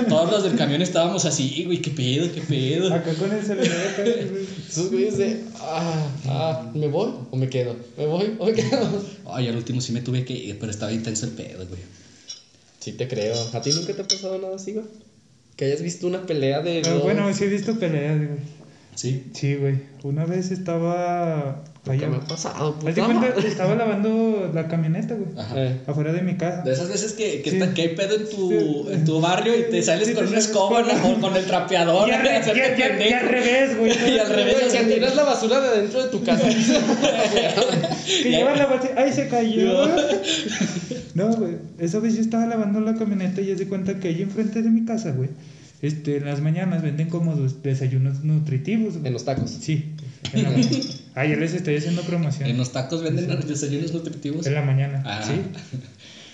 [0.10, 2.94] todos los del camión estábamos así, güey, qué pedo, qué pedo.
[2.94, 4.48] Acá con el celular, güey.
[4.68, 7.76] Esos güeyes de, ah, ah, ¿me voy o me quedo?
[7.98, 9.04] ¿Me voy o me quedo?
[9.26, 11.82] Ay, al último sí me tuve que ir, pero estaba intenso el pedo, güey.
[12.80, 13.36] Sí te creo.
[13.52, 14.86] ¿A ti nunca te ha pasado nada así, güey?
[15.56, 16.82] Que hayas visto una pelea de.
[16.86, 18.40] Ah, bueno, sí he visto peleas, güey.
[18.96, 19.24] Sí.
[19.34, 19.76] Sí, güey.
[20.04, 22.76] Una vez estaba ¿Qué me ha pasado?
[22.88, 25.28] Haz de cuenta, estaba lavando la camioneta, güey.
[25.38, 25.56] Ajá.
[25.86, 26.64] Afuera de mi casa.
[26.64, 27.58] De esas veces que, que, Sí.
[27.58, 28.94] está- que hay pedo en tu, Sí.
[28.94, 32.10] en tu barrio y te sales Sí, con una escoba o con el trapeador.
[32.10, 33.18] Y al, re- hacerte y al- y al- y pendejo.
[33.20, 33.92] al revés, güey.
[34.16, 36.48] Y al revés, Güey, que tiras la basura de dentro de tu casa.
[38.24, 38.92] Que lleva la base.
[38.98, 39.88] ¡Ay, se cayó!
[41.14, 41.54] No, güey.
[41.80, 44.70] Esa vez yo estaba lavando la camioneta y ya se cuenta que ahí enfrente de
[44.70, 45.30] mi casa, güey.
[45.86, 48.94] Este, en las mañanas venden como des- desayunos nutritivos.
[48.96, 49.08] güey.
[49.08, 49.50] en los tacos.
[49.52, 49.94] Sí.
[50.34, 50.70] En la mañana.
[51.18, 52.50] Ah, ya les estoy haciendo promoción.
[52.50, 54.46] En los tacos venden desayunos nutritivos.
[54.48, 55.02] En la mañana.
[55.06, 55.24] Ah.
[55.26, 55.40] Sí.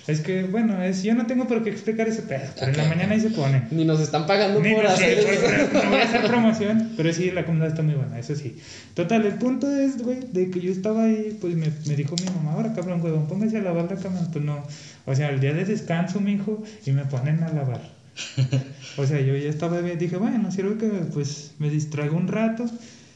[0.08, 2.86] Es que, bueno, es, yo no tengo por qué explicar ese pedo, pero en la
[2.86, 3.62] mañana ahí se pone.
[3.70, 5.70] Ni nos están pagando Ni- por sí, hacer eso.
[5.84, 8.58] no voy a hacer promoción, pero sí, la comida está muy buena, eso sí.
[8.96, 12.26] Total, el punto es, güey, de que yo estaba ahí, pues me, me dijo mi
[12.36, 14.28] mamá, ahora cabrón, huevón, póngase a lavar la cama.
[14.34, 14.66] Pues no,
[15.06, 17.82] o sea, el día de descanso, mi hijo, y me ponen a lavar.
[18.98, 22.66] O sea, yo ya estaba, dije, bueno, sirve que pues me distraigo un rato.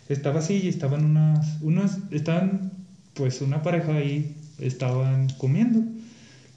[0.08, 2.72] Estaba así y estaban unas, unos, estaban,
[3.14, 5.84] pues una pareja ahí, estaban comiendo.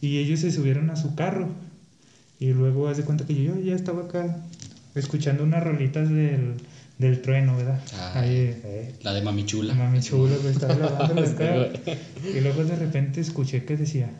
[0.00, 1.48] Y ellos se subieron a su carro.
[2.38, 4.36] Y luego haz de cuenta que yo ya estaba acá
[4.94, 6.54] escuchando unas rolitas del,
[6.98, 7.80] del trueno, ¿verdad?
[7.94, 8.20] Ah.
[8.20, 9.74] Ahí, eh, La de mami chula.
[9.74, 11.70] Mami chulo, que estaba lavando la cara.
[12.22, 14.10] Y luego de repente escuché que decía,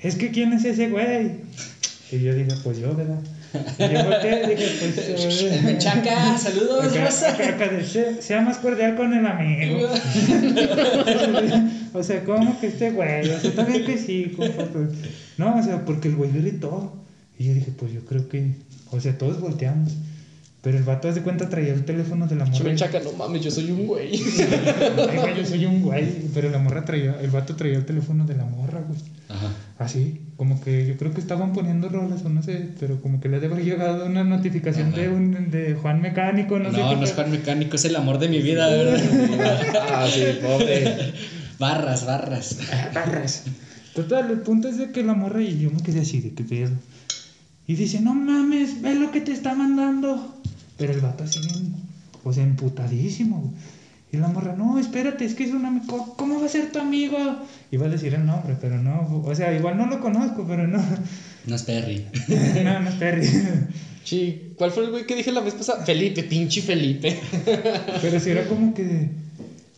[0.00, 1.32] es que ¿quién es ese güey?
[2.10, 3.18] Y yo dije, pues yo, ¿verdad?
[3.78, 4.98] Y yo volteé y dije, pues...
[5.42, 7.10] eh, El Menchaca, saludos, Acá,
[8.20, 9.88] "Sea- más cordial con el amigo.
[11.92, 13.28] o sea, ¿cómo que este güey?
[13.30, 14.64] O sea, también que sí, compa,
[15.36, 16.94] No, o sea, porque el güey gritó.
[17.38, 18.52] Y yo dije, pues yo creo que.
[18.90, 19.92] O sea, todos volteamos.
[20.68, 22.58] Pero el vato, haz de cuenta, traía el teléfono de la morra.
[22.58, 24.12] Chimenchaca, no mames, yo soy un güey.
[24.12, 26.06] Ay, güey, yo soy un güey.
[26.34, 27.18] Pero la morra traía.
[27.22, 29.00] El vato traía el teléfono de la morra, güey.
[29.30, 29.50] Ajá.
[29.78, 33.30] Así, como que yo creo que estaban poniendo rolas o no sé, pero como que
[33.30, 35.00] le debe haber llegado una notificación Ajá.
[35.00, 37.14] de, un, de Juan Mecánico, no, No, sé qué no es.
[37.14, 39.00] Juan Mecánico, es el amor de mi vida, ¿verdad?
[39.90, 41.14] ah, sí, pobre.
[41.58, 42.58] Barras, barras.
[42.92, 43.44] Barras.
[43.94, 46.44] Total, el punto es de que la morra y yo me quedé así, de qué
[46.44, 46.72] pedo.
[47.68, 50.37] Y dice, no mames, ve lo que te está mandando.
[50.78, 51.74] Pero el vato así bien,
[52.24, 53.40] o sea, emputadísimo.
[53.40, 53.52] güey.
[54.10, 56.14] Y la morra, no, espérate, es que es un amigo.
[56.16, 57.18] ¿Cómo va a ser tu amigo?
[57.70, 59.22] Iba a decir el nombre, pero no.
[59.24, 60.82] O sea, igual no lo conozco, pero no.
[61.46, 62.06] No es Perry.
[62.64, 63.26] no, no es Perry.
[64.04, 65.84] Sí, ¿cuál fue el güey que dije la vez pasada?
[65.84, 67.20] Felipe, pinche Felipe.
[68.00, 69.10] Pero si era como que.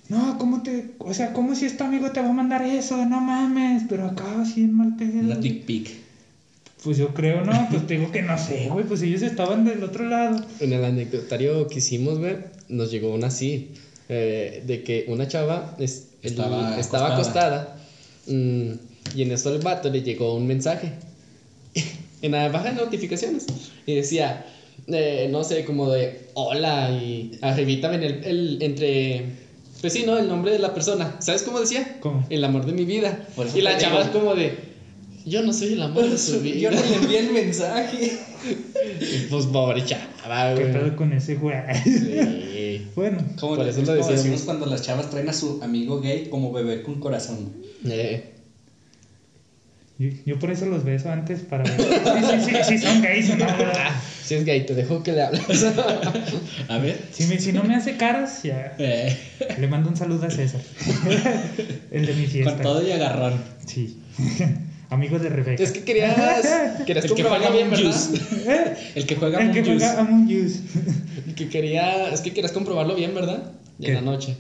[0.09, 0.93] No, ¿cómo te.?
[0.99, 3.05] O sea, ¿cómo si este amigo te va a mandar eso?
[3.07, 3.83] No mames.
[3.89, 5.19] Pero acá, así en mal pedo.
[5.19, 5.91] Una dick pic.
[6.83, 9.85] Pues yo creo, no, pues te digo que no sé, güey, pues ellos estaban del
[9.85, 10.43] otro lado.
[10.61, 12.37] En el anecdotario que hicimos, güey,
[12.69, 13.73] nos llegó una así.
[14.13, 17.15] eh, de que una chava es- el- Estaba acostada.
[17.15, 17.77] acostada.
[18.27, 18.73] mm,
[19.15, 20.93] y en eso al vato le llegó un mensaje.
[22.23, 23.47] en la baja de notificaciones.
[23.87, 24.45] Y decía,
[24.89, 26.91] eh, no sé, como de hola.
[26.91, 29.27] Y arribita ven el, el- entre.
[29.81, 30.19] Pues sí, ¿no?
[30.19, 31.17] El nombre de la persona.
[31.21, 31.99] ¿Sabes cómo decía?
[32.01, 32.27] ¿Cómo?
[32.31, 33.27] El amor de mi vida.
[33.55, 34.13] Y la chava digo.
[34.19, 34.70] como de.
[35.27, 36.57] Yo no soy el amor de su vida.
[36.59, 38.13] Yo no le envié el mensaje.
[39.31, 40.73] Pues pobre chava, ¿Qué güey.
[40.73, 41.55] pedo con ese güey?
[41.85, 42.87] Sí.
[42.97, 46.51] bueno, Como, Por eso lo decimos cuando las chavas traen a su amigo gay como
[46.53, 47.53] bebé con corazón.
[47.85, 48.33] Eh,
[49.99, 51.77] yo, yo por eso los beso antes para ver.
[51.79, 55.13] Sí, sí, sí, sí, son gays o no, ah, si es gay, te dejo que
[55.13, 55.43] le hables.
[56.69, 56.99] A ver.
[57.13, 58.75] Si, me- si no me hace caras, ya.
[58.79, 59.15] Eh,
[59.59, 60.63] Le mando un saludo a César.
[61.91, 62.55] El de mi fiesta.
[62.55, 63.35] con todo y agarrón.
[63.67, 63.99] Sí.
[64.91, 65.63] Amigo de Rebeca.
[65.63, 66.15] es que querías,
[66.87, 68.79] querías El que comprobarlo juega bien, Among ¿verdad?
[68.95, 70.61] El que juega El que Among juega Among Us.
[71.37, 73.53] Que quería, es que querías comprobarlo bien, ¿verdad?
[73.81, 73.89] ¿Qué?
[73.89, 74.37] En la noche.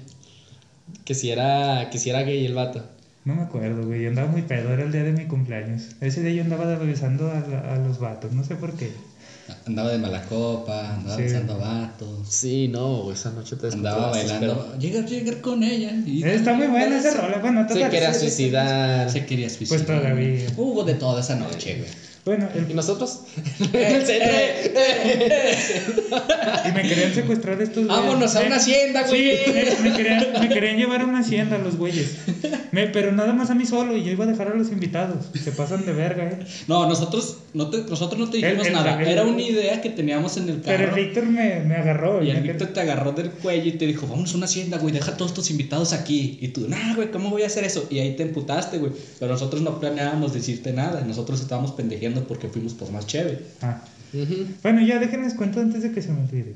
[1.05, 2.85] Que si era, que si era gay el vato.
[3.25, 4.03] No me acuerdo, güey.
[4.03, 4.73] Yo andaba muy pedo.
[4.73, 5.91] Era el día de mi cumpleaños.
[6.01, 8.33] Ese día yo andaba besando a, a los vatos.
[8.33, 8.91] No sé por qué.
[9.67, 11.23] Andaba de mala copa, andaba Sí.
[11.23, 12.29] besando vatos.
[12.29, 14.75] Sí, no, esa noche te Andaba bailando.
[14.79, 15.93] Llegar, llegar con ella.
[16.07, 17.39] y- Está muy buena esa rola.
[17.39, 19.11] Bueno, pero Se quería suicidar.
[19.11, 19.85] Se quería suicidar.
[19.85, 20.47] Pues todavía.
[20.57, 21.91] Hubo de todo esa noche, güey.
[22.25, 23.21] Bueno, ¿Y el- nosotros?
[23.73, 24.75] Eh,
[26.69, 28.03] y me querían secuestrar estos güeyes.
[28.05, 29.37] Vámonos a una hacienda, güey.
[29.37, 29.53] Sí,
[29.83, 32.17] me, me querían, me querían llevar a una hacienda los güeyes.
[32.73, 35.27] Me- pero nada más a mí solo y yo iba a dejar a los invitados.
[35.43, 36.39] Se pasan de verga, eh.
[36.69, 39.03] No, nosotros no te, nosotros no te dijimos El- el- nada.
[39.03, 40.97] Era una idea que teníamos en el Pero el carro.
[41.03, 42.23] Víctor me, me agarró.
[42.23, 44.93] Y el Víctor te agarró del cuello y te dijo, vamos a una hacienda, güey,
[44.93, 46.39] deja a todos tus invitados aquí.
[46.41, 47.87] Y tú, nah, güey, ¿cómo voy a hacer eso?
[47.91, 48.93] Y ahí te emputaste, güey.
[49.19, 51.01] Pero nosotros no planeábamos decirte nada.
[51.03, 53.45] Nosotros estábamos pendejeando porque fuimos por más chévere.
[53.63, 53.81] Ah.
[54.13, 54.47] Ujú.
[54.63, 56.55] Bueno, ya déjenles cuento antes de que se me olvide.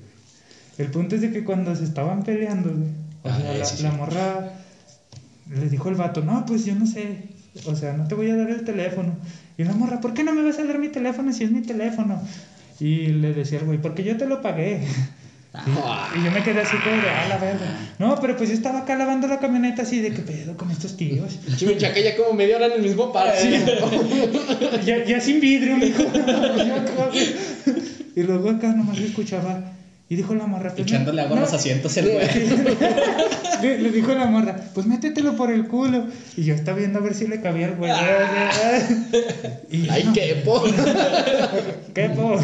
[0.78, 2.88] El punto es de que cuando se estaban peleando, güey,
[3.22, 3.82] o Ah, sea, eh, la, sí, sí.
[3.84, 4.52] la morra
[5.50, 7.28] le dijo el vato, no, pues yo no sé,
[7.66, 9.14] o sea, no te voy a dar el teléfono.
[9.56, 11.62] Y la morra, ¿por qué no me vas a dar mi teléfono si es mi
[11.62, 12.20] teléfono?
[12.80, 14.80] Y le decía el güey, porque yo te lo pagué.
[15.54, 17.78] Y, yo me quedé así como de, ah, la verga.
[17.98, 20.96] No, pero pues yo estaba acá lavando la camioneta así de, ¿qué pedo con estos
[20.96, 21.38] tíos?
[21.56, 23.60] Chimichaca ya como media hora en el mismo parque.
[24.84, 26.02] ya, ya sin vidrio, mijo.
[28.16, 29.74] y luego acá nomás escuchaba
[30.08, 30.74] y dijo la morra.
[30.74, 32.26] Pues, Echándole agua a los asientos el güey.
[33.80, 36.06] le, dijo la morra, pues métetelo por el culo.
[36.36, 37.90] Y yo estaba viendo a ver si le cabía el güey.
[37.92, 40.62] ¡Ay, qué po!
[41.94, 42.38] ¡Qué po!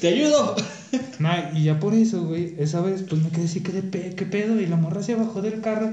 [0.00, 0.56] ¡Te ayudo!
[1.54, 4.60] y ya por eso, güey, esa vez pues me quedé así, ¿qué, de qué pedo?
[4.60, 5.92] Y la morra se bajó del carro.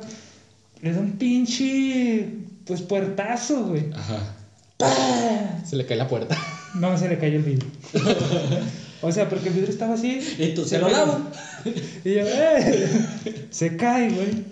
[0.82, 2.30] Le da un pinche,
[2.66, 3.92] pues puertazo, güey.
[3.94, 4.36] Ajá.
[5.66, 6.38] Se le cae la puerta.
[6.76, 7.70] No, se le cayó el vidrio.
[9.02, 10.20] O sea, porque el vidrio estaba así.
[10.40, 11.20] Entonces se lo lavo.
[12.04, 13.48] Y yo, ¡eh!
[13.52, 14.44] Se cae, güey.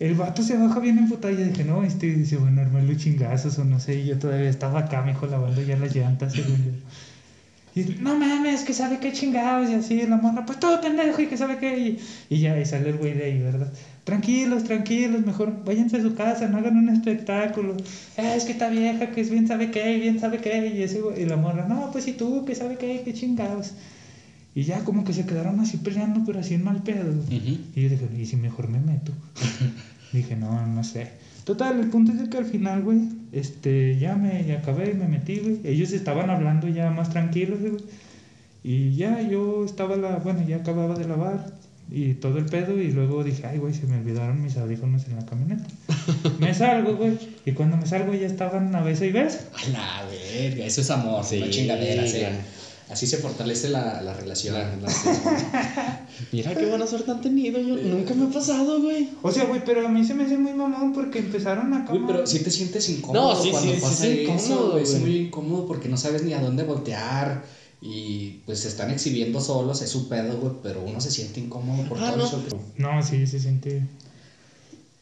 [0.00, 3.58] El vato se baja bien emputado y yo dije, no, este dice, bueno, armarlo chingazos
[3.58, 4.00] o no sé.
[4.00, 6.72] Y yo todavía estaba acá, me dijo, lavando ya las llantas, según yo.
[7.74, 9.70] Y no mames, que sabe qué chingados.
[9.70, 11.78] Y así, la morra, pues todo pendejo y que sabe qué.
[11.78, 11.98] Y,
[12.34, 13.72] y ya, y sale el güey de ahí, ¿verdad?
[14.04, 17.76] tranquilos, tranquilos, mejor váyanse a su casa, no hagan un espectáculo.
[18.16, 20.74] Eh, es que está vieja, que es bien sabe qué, bien sabe qué.
[20.74, 23.72] Y, ese, y la morra, no, pues y tú, que sabe qué, qué chingados.
[24.54, 27.12] Y ya como que se quedaron así peleando, pero así en mal pedo.
[27.30, 29.12] Y yo dije, ¿y si mejor me meto?
[30.12, 31.12] dije, no, no sé.
[31.50, 33.00] Total, el punto es que al final, güey,
[33.32, 35.58] este, ya me ya acabé, me metí, güey.
[35.64, 37.82] Ellos estaban hablando ya más tranquilos, güey.
[38.62, 41.52] Y ya yo estaba, la, bueno, ya acababa de lavar
[41.90, 42.80] y todo el pedo.
[42.80, 45.64] Y luego dije, ay, güey, se me olvidaron mis audífonos en la camioneta.
[46.38, 47.18] me salgo, güey.
[47.44, 49.40] Y cuando me salgo ya estaban a beso y beso.
[49.52, 52.20] A la verga, eso es amor, sí, no chingadera, sí.
[52.90, 54.56] Así se fortalece la, la relación.
[56.32, 57.60] Mira qué buena suerte han tenido.
[57.60, 59.10] Yo nunca me ha pasado, güey.
[59.22, 62.02] O sea, güey, pero a mí se me hace muy mamón porque empezaron a Güey,
[62.06, 65.16] pero si te sientes incómodo no, sí, cuando sí, pasa sí, eso, incómodo, Es muy
[65.16, 67.44] incómodo porque no sabes ni a dónde voltear.
[67.80, 71.88] Y pues se están exhibiendo solos, es su pedo, güey, pero uno se siente incómodo
[71.88, 72.42] por ah, todo eso.
[72.76, 73.86] No, sí, se siente.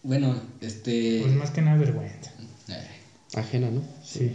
[0.03, 1.22] Bueno, este.
[1.22, 2.32] Pues más que nada vergüenza.
[2.68, 2.86] Eh.
[3.34, 3.82] Ajena, ¿no?
[4.05, 4.30] Sí.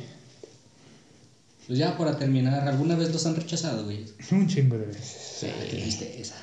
[1.68, 4.06] Pues ya para terminar, ¿alguna vez los han rechazado, güey?
[4.32, 5.40] Un chingo de veces.
[5.40, 6.36] Sí, qué tristeza.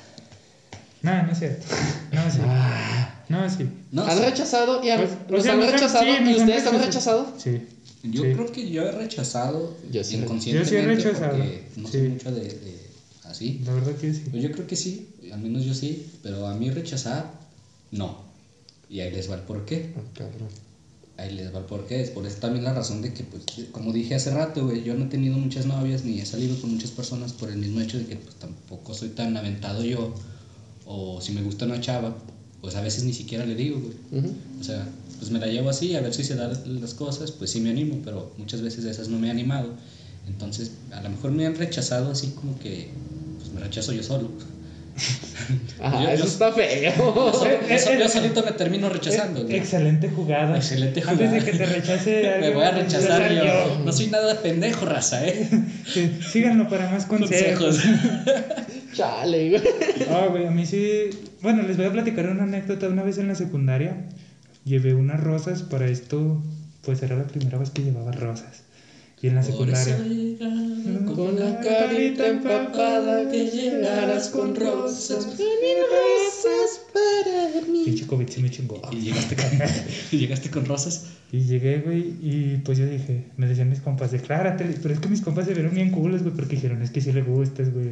[1.03, 1.65] No, no es cierto.
[2.11, 2.39] No, sí.
[2.43, 3.23] Ah.
[3.29, 3.67] No, sí.
[3.91, 6.05] No, ¿Han rechazado y han, pues, han rechazado?
[6.05, 7.33] ¿Y ustedes han rechazado?
[7.37, 7.61] Sí.
[8.03, 10.73] Yo creo que yo he rechazado yo sí, inconscientemente.
[10.73, 11.37] Yo sí he rechazado.
[11.37, 12.89] Porque no sé mucho de, de,
[13.25, 13.61] así.
[13.65, 14.23] La verdad que sí.
[14.29, 16.07] Pues yo creo que sí, al menos yo sí.
[16.23, 17.31] Pero a mí rechazar,
[17.91, 18.23] no.
[18.89, 19.93] Y ahí les va el porqué.
[19.95, 20.70] Ah, cabrón
[21.21, 22.01] ahí les va el porqué.
[22.01, 24.95] Es por eso también la razón de que, pues, como dije hace rato, güey, yo
[24.95, 27.97] no he tenido muchas novias ni he salido con muchas personas por el mismo hecho
[27.97, 30.13] de que, pues, tampoco soy tan aventado yo.
[30.85, 32.15] O si me gusta una chava,
[32.59, 34.33] pues a veces ni siquiera le digo, güey.
[34.59, 34.87] O sea,
[35.19, 37.69] pues me la llevo así, a ver si se dan las cosas, pues sí me
[37.69, 39.69] animo, pero muchas veces de esas no me he animado.
[40.27, 42.89] Entonces, a lo mejor me han rechazado así como que,
[43.39, 44.29] pues me rechazo yo solo.
[45.81, 46.93] Ah, eso está feo.
[47.69, 49.47] Yo, solito me termino rechazando.
[49.49, 50.57] Excelente jugada.
[50.57, 51.25] Excelente jugada.
[51.25, 52.37] Antes de que te rechace.
[52.41, 53.81] me voy a rechazar yo.
[53.83, 55.49] No soy nada pendejo, raza, ¿eh?
[56.31, 57.79] síganlo para más consejos.
[58.93, 59.61] Chale, güey.
[60.09, 61.09] Ah, güey, a mí sí.
[61.41, 62.87] Bueno, les voy a platicar una anécdota.
[62.87, 64.07] Una vez en la secundaria
[64.65, 65.63] llevé unas rosas.
[65.63, 66.41] Para esto,
[66.83, 68.63] pues era la primera vez que llevaba rosas.
[69.21, 69.97] Y en la secundaria.
[71.15, 75.25] Con la carita empapada que llegaras con rosas.
[75.25, 77.83] rosas para mí.
[77.85, 78.81] Pinche COVID sí me chingó.
[78.91, 79.45] ¿Y llegaste, con,
[80.11, 81.05] ¿Y llegaste con rosas?
[81.31, 84.65] Y llegué, güey, y pues yo dije, me decían mis compas, declárate.
[84.81, 87.13] Pero es que mis compas se vieron bien culos, güey, porque dijeron, es que sí
[87.13, 87.89] le gustas, güey.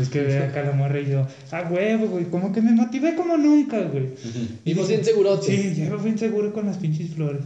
[0.00, 3.14] Es que ve acá la morra y yo, ah, huevo, güey, como que me motivé
[3.14, 4.08] como nunca, güey.
[4.64, 7.42] Y vos bien seguro, Sí, yo bien seguro con las pinches flores.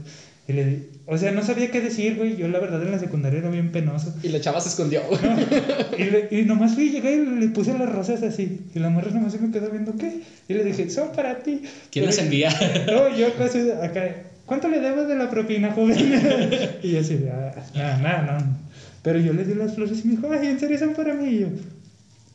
[0.49, 2.37] Y le, o sea, no sabía qué decir, güey.
[2.37, 4.15] Yo la verdad en la secundaria era bien penoso.
[4.23, 5.03] Y la chava se escondió,
[5.99, 8.61] y, y, nomás fui, llegué y le puse las rosas así.
[8.75, 10.23] Y la morra nomás se me quedó viendo, ¿qué?
[10.49, 11.63] Y le dije, son para ti.
[11.91, 12.51] ¿Quién las envía?
[12.87, 15.97] no, yo casi acá, ¿cuánto le debo de la propina, joven?
[16.83, 18.57] y yo así, ah, nada, nada, no.
[19.03, 21.29] Pero yo le di las flores y me dijo, ay, ¿en serio son para mí?
[21.29, 21.49] Y yo,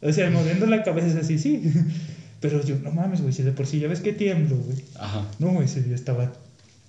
[0.01, 1.61] o sea, moviendo la cabeza así, sí.
[2.41, 4.77] Pero yo, no mames, güey, si de por sí ya ves que tiemblo, güey.
[4.95, 5.27] Ajá.
[5.39, 6.31] No, ese día estaba...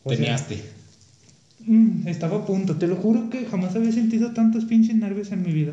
[0.07, 0.63] Teníaste.
[2.07, 5.53] Estaba a punto, te lo juro que jamás había sentido tantos pinches nervios en mi
[5.53, 5.73] vida.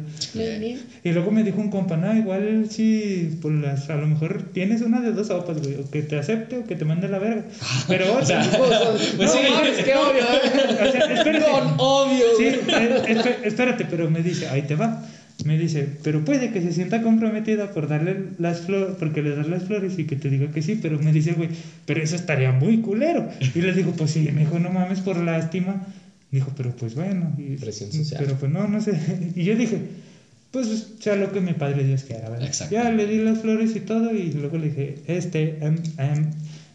[1.04, 4.82] Y luego me dijo un compa, no, igual si por las, a lo mejor tienes
[4.82, 7.46] una de dos sopas, güey, o que te acepte o que te mande la verga.
[7.88, 8.42] Pero o sea,
[9.18, 10.88] pues sí, es que obvio, ¿eh?
[10.88, 11.46] o sea, espérate.
[11.78, 12.26] obvio.
[12.38, 15.04] Sí, eh, espérate, pero me dice, ahí te va
[15.46, 19.48] me dice, pero puede que se sienta comprometida por darle las flores, porque le das
[19.48, 21.50] las flores y que te diga que sí, pero me dice, güey,
[21.86, 23.30] pero eso estaría muy culero.
[23.56, 25.88] Y le digo, pues sí, me dijo, no mames por lástima.
[26.32, 27.34] Dijo, pero pues bueno.
[27.38, 28.22] Y, Presión social.
[28.24, 29.00] Pero pues no, no sé.
[29.36, 29.80] Y yo dije,
[30.52, 32.52] pues sea lo que mi padre Dios quiera, ¿verdad?
[32.70, 36.32] Ya le di las flores y todo y luego le dije, este, em, em,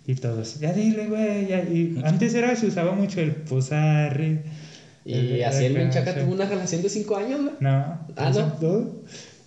[0.06, 1.60] y todos, ya dile, güey, ya.
[1.60, 4.42] Y antes era, se usaba mucho el posarre.
[5.04, 7.54] ¿Y así el Menchaca tuvo una relación de 5 años, güey?
[7.60, 7.98] No.
[8.16, 9.04] Ah, no.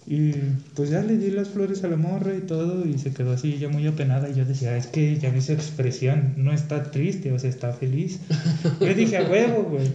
[0.10, 0.32] Y
[0.74, 3.58] pues ya le di las flores a la morra y todo y se quedó así
[3.58, 7.34] ya muy apenada y yo decía, es que ya vi su expresión, no está triste,
[7.34, 8.22] o sea, está feliz.
[8.80, 9.92] Yo dije, a huevo, güey.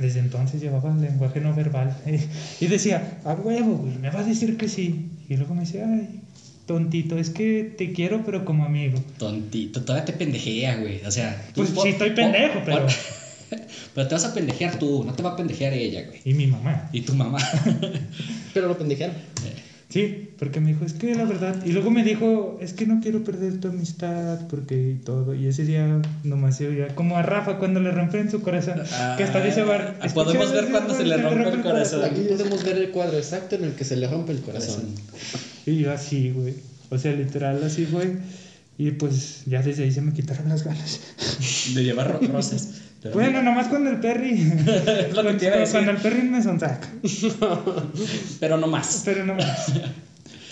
[0.00, 1.96] Desde entonces llevaba lenguaje no verbal
[2.60, 5.10] y decía, a huevo, güey, me va a decir que sí.
[5.28, 6.22] Y luego me decía, ay,
[6.66, 8.98] tontito, es que te quiero pero como amigo.
[9.18, 11.40] Tontito, todavía te pendejea, güey, o sea...
[11.54, 12.88] Pues sí estoy pendejo, pero...
[13.94, 16.20] Pero te vas a pendejear tú, no te va a pendejear ella, güey.
[16.24, 16.88] Y mi mamá.
[16.92, 17.38] Y tu mamá.
[18.54, 19.16] Pero lo pendejearon.
[19.90, 21.66] Sí, porque me dijo, es que la verdad.
[21.66, 25.34] Y luego me dijo, es que no quiero perder tu amistad, porque y todo.
[25.34, 28.80] Y ese día nomás se oía como a Rafa cuando le rompen su corazón.
[29.16, 29.98] que hasta dice bar.
[30.00, 32.04] Ah, podemos ver cuando se le rompe, el corazón.
[32.04, 34.84] Aquí podemos ver el cuadro exacto en el que se le rompe el corazón.
[35.66, 36.54] Y yo así, güey.
[36.90, 38.10] O sea, literal así, güey.
[38.78, 41.00] Y pues ya desde ahí se me quitaron las ganas.
[41.74, 42.74] De llevar rosas.
[43.14, 44.36] Bueno, nomás cuando el Perry.
[45.14, 46.88] lo que cuando el Perry me sonsaca.
[48.40, 49.02] pero no más.
[49.04, 49.72] Pero no más.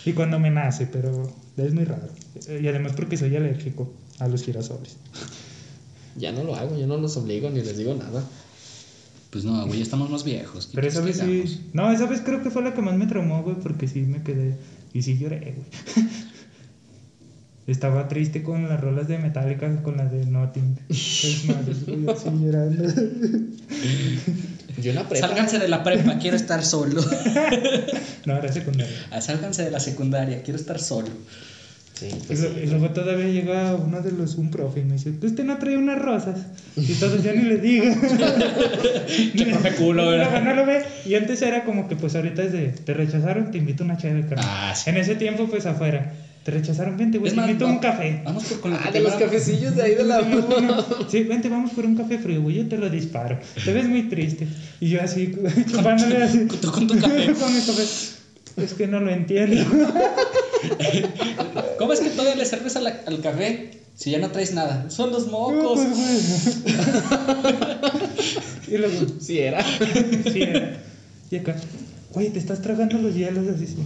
[0.05, 2.09] Y cuando me nace, pero es muy raro.
[2.49, 4.97] Y además porque soy alérgico a los girasoles.
[6.17, 8.25] Ya no lo hago, yo no los obligo ni les digo nada.
[9.31, 10.71] Pues no, güey, ya estamos más viejos.
[10.75, 11.69] Pero esa vez sí.
[11.75, 14.23] No, esa vez creo que fue la que más me traumó, güey, porque sí me
[14.23, 14.57] quedé.
[14.95, 16.09] Y sí lloré, güey.
[17.69, 20.79] Estaba triste con las rolas de Metallica, con las de Nothing.
[20.89, 22.83] Es más, estoy así llorando.
[24.83, 25.29] Yo en la prepa.
[25.29, 27.05] Sálganse de la prepa, quiero estar solo.
[28.25, 28.97] no, era secundaria.
[29.11, 31.09] Ah, sálganse de la secundaria, quiero estar solo.
[31.93, 35.45] Sí, pues y, luego todavía llega uno de los, un profe y me dice, usted
[35.45, 36.39] no trae unas rosas.
[36.75, 37.85] Y todos ya ni le digo.
[39.37, 40.43] Qué profe culo, ¿verdad?
[40.43, 40.85] No, lo ve.
[41.05, 43.99] Y antes era como que pues ahorita es de, te rechazaron, te invito a una
[43.99, 44.25] chévere.
[44.39, 44.89] Ah, sí.
[44.89, 46.15] En ese tiempo pues afuera.
[46.49, 48.23] Te rechazaron, vente, güey, te invito a un café.
[48.25, 50.23] Vamos por con Ah, de los cafecillos de ahí de la
[51.07, 53.39] Sí, vente, vamos por un café frío, güey, yo te lo disparo.
[53.63, 54.49] Te ves muy triste.
[54.81, 55.37] Y yo así,
[55.71, 56.47] chupándole así.
[56.47, 57.35] Con tu café.
[57.39, 57.83] con mi café.
[58.57, 59.63] Es que no lo entiendo.
[61.79, 64.89] ¿Cómo es que todavía le serves al café si ya no traes nada?
[64.89, 65.79] Son los mocos.
[65.79, 66.69] Pues,
[68.69, 69.63] y luego, sí era.
[70.33, 70.81] sí era.
[71.31, 71.57] Y acá,
[72.15, 73.67] güey, te estás tragando los hielos así.
[73.67, 73.77] Sí.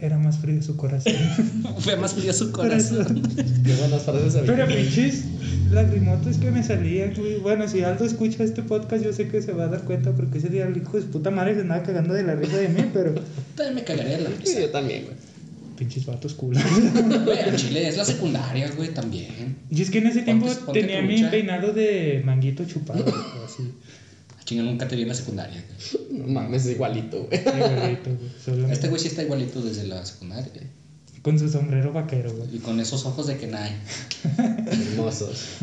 [0.00, 1.12] Era más frío su corazón.
[1.78, 3.22] Fue más frío su corazón.
[3.64, 5.24] Qué buenas frases Pero pinches
[5.70, 7.12] lagrimotas que me salían.
[7.42, 10.38] Bueno, si Aldo escucha este podcast, yo sé que se va a dar cuenta porque
[10.38, 12.84] ese día el hijo de puta madre se andaba cagando de la risa de mí,
[12.92, 13.14] pero.
[13.56, 14.44] También me cagaría de la risa.
[14.44, 15.16] Sí, yo también, güey.
[15.76, 16.62] Pinches vatos culos.
[17.24, 19.56] Güey, en Chile es la secundaria, güey, también.
[19.70, 23.04] Y es que en ese tiempo tenía mi peinado de manguito chupado,
[23.44, 23.62] así.
[24.48, 25.62] Chinga, nunca te vi en la secundaria.
[26.10, 27.38] No mames, es igualito, güey.
[27.38, 28.72] Igualito, güey.
[28.72, 30.50] Este güey sí está igualito desde la secundaria.
[31.20, 32.56] Con su sombrero vaquero, güey.
[32.56, 33.76] Y con esos ojos de Kenai.
[34.38, 35.58] Hermosos.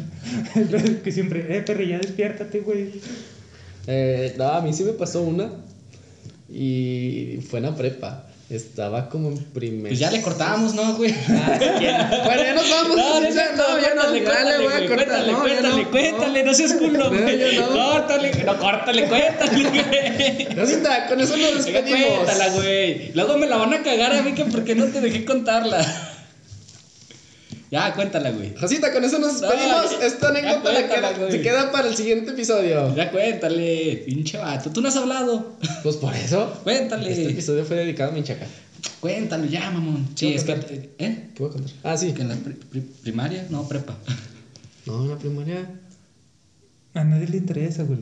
[1.03, 3.01] que siempre, eh, perri, ya despiértate, güey.
[3.88, 5.51] Eh, no, a mí sí me pasó una.
[6.47, 8.27] Y fue en la prepa.
[8.47, 9.89] Estaba como en primer.
[9.89, 11.11] Pues ya le cortábamos, ¿no, güey?
[11.29, 11.57] Ah,
[12.25, 12.95] bueno, ya nos vamos.
[12.95, 14.03] No, no, no, ya no.
[14.09, 17.57] Cuéntale, güey, cuéntale, cuéntale, cuéntale, no seas culo, güey.
[17.57, 20.55] Córtale, no, córtale, cuéntale, güey.
[20.55, 22.19] Rosita, con eso nos despedimos.
[22.19, 23.11] Cuéntala, güey.
[23.13, 25.83] Luego me la van a cagar a mí que porque no te dejé contarla.
[27.72, 28.55] Ya, cuéntala, güey.
[28.55, 29.91] Josita, con eso nos despedimos.
[30.01, 32.95] Esta anécdota la queda, se queda para el siguiente episodio.
[32.95, 34.70] Ya cuéntale, pinche vato.
[34.70, 35.57] Tú no has hablado.
[35.84, 36.59] Pues por eso.
[36.63, 37.11] Cuéntale.
[37.11, 38.45] Este episodio fue dedicado a mi chaca.
[38.99, 40.07] Cuéntale, ya, mamón.
[40.16, 40.53] Sí, es que.
[40.99, 41.30] ¿Eh?
[41.34, 41.72] ¿Qué voy a contar?
[41.84, 42.13] Ah, sí.
[42.13, 42.38] ¿Que en la
[43.01, 43.47] primaria?
[43.49, 43.95] No, prepa.
[44.86, 45.70] No, en la primaria.
[46.93, 47.99] A nadie le interesa, güey.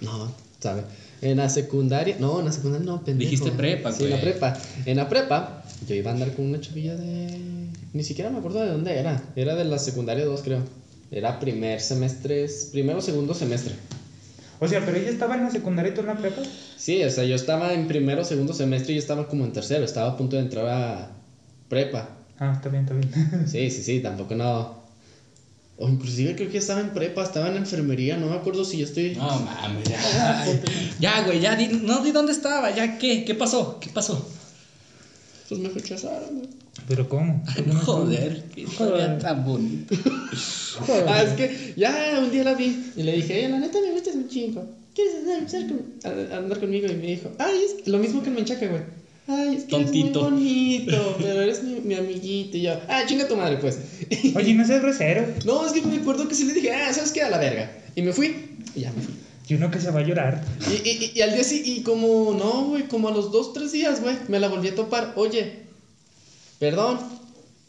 [0.00, 0.82] No, sabe.
[1.20, 2.16] En la secundaria.
[2.18, 3.30] No, en la secundaria no, pendejo.
[3.30, 3.98] Dijiste prepa, güey.
[3.98, 4.58] Sí, en la prepa.
[4.86, 8.60] En la prepa, yo iba a andar con una chavilla de ni siquiera me acuerdo
[8.60, 9.22] de dónde era.
[9.34, 10.62] Era de la secundaria 2, creo.
[11.10, 13.74] Era primer semestre, primero o segundo semestre.
[14.60, 16.42] O sea, pero ella estaba en la secundaria y tú en la prepa.
[16.76, 19.52] Sí, o sea, yo estaba en primero o segundo semestre y yo estaba como en
[19.52, 19.84] tercero.
[19.84, 21.10] Estaba a punto de entrar a
[21.68, 22.10] prepa.
[22.38, 23.48] Ah, está bien, está bien.
[23.48, 24.78] sí, sí, sí, tampoco no.
[25.78, 28.84] O inclusive creo que estaba en prepa, estaba en enfermería, no me acuerdo si yo
[28.84, 29.16] estoy.
[29.16, 30.46] No mames, ya.
[31.00, 33.24] ya, güey, ya, di, no di dónde estaba, ya, ¿qué?
[33.24, 33.80] ¿Qué pasó?
[33.80, 34.28] ¿Qué pasó?
[35.50, 36.48] Pues me rechazaron, güey.
[36.86, 37.42] ¿Pero cómo?
[37.84, 39.96] Joder, qué historia tan bonita.
[41.08, 44.14] ah, es que ya un día la vi y le dije, la neta me gustas
[44.14, 44.64] un chingo.
[44.94, 46.86] ¿Quieres andar, con, andar conmigo?
[46.86, 48.82] Y me dijo, ay, es lo mismo que el menchaca, güey.
[49.26, 50.20] Ay, es que Tontito.
[50.20, 52.56] eres muy bonito, pero eres mi, mi, amiguito.
[52.56, 53.76] Y yo, ah, chinga tu madre, pues.
[54.36, 55.26] Oye, no seas grosero.
[55.44, 57.22] No, es que me acuerdo que sí le dije, ah, ¿sabes qué?
[57.22, 57.72] A la verga.
[57.96, 58.36] Y me fui,
[58.76, 59.14] y ya me fui.
[59.50, 60.44] Y uno que se va a llorar.
[60.70, 63.72] Y, y, y al día sí, y como, no, güey, como a los dos, tres
[63.72, 65.12] días, güey, me la volví a topar.
[65.16, 65.64] Oye,
[66.60, 67.00] perdón,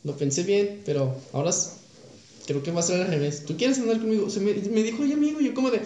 [0.03, 1.49] lo pensé bien, pero ahora
[2.45, 3.45] creo que va a ser al revés.
[3.47, 4.29] ¿Tú quieres andar conmigo?
[4.29, 5.81] Se me, me dijo, oye, amigo, yo como de,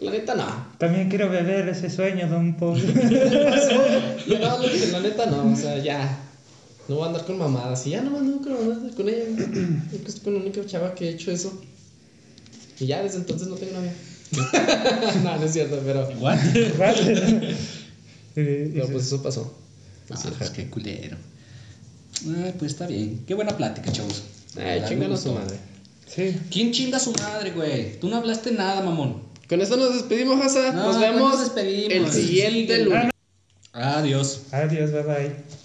[0.00, 0.44] la neta no.
[0.76, 2.82] También quiero beber ese sueño de un pobre.
[4.26, 6.18] yo no, la neta no, o sea, ya.
[6.86, 7.86] No voy a andar con mamadas.
[7.86, 9.24] Y ya nomás no quiero andar con ella.
[9.36, 11.58] Creo que estoy con la única chava que he hecho eso.
[12.78, 13.94] Y ya desde entonces no tengo novia.
[15.24, 16.08] no, no es cierto, pero.
[16.18, 16.38] ¿What?
[18.34, 19.54] pero pues eso pasó.
[20.10, 21.16] Ah, pues qué culero.
[22.26, 23.24] Ay, pues está bien.
[23.26, 24.22] Qué buena plática, chavos.
[24.56, 25.56] Ay, chingando a su madre.
[26.06, 26.36] Sí.
[26.50, 27.98] ¿Quién chinga a su madre, güey?
[28.00, 29.22] Tú no hablaste nada, mamón.
[29.48, 30.72] Con esto nos despedimos, Hasa.
[30.72, 32.14] nos vemos nos despedimos.
[32.16, 33.10] el siguiente lunes.
[33.72, 34.42] Adiós.
[34.52, 35.60] Adiós, bye bye.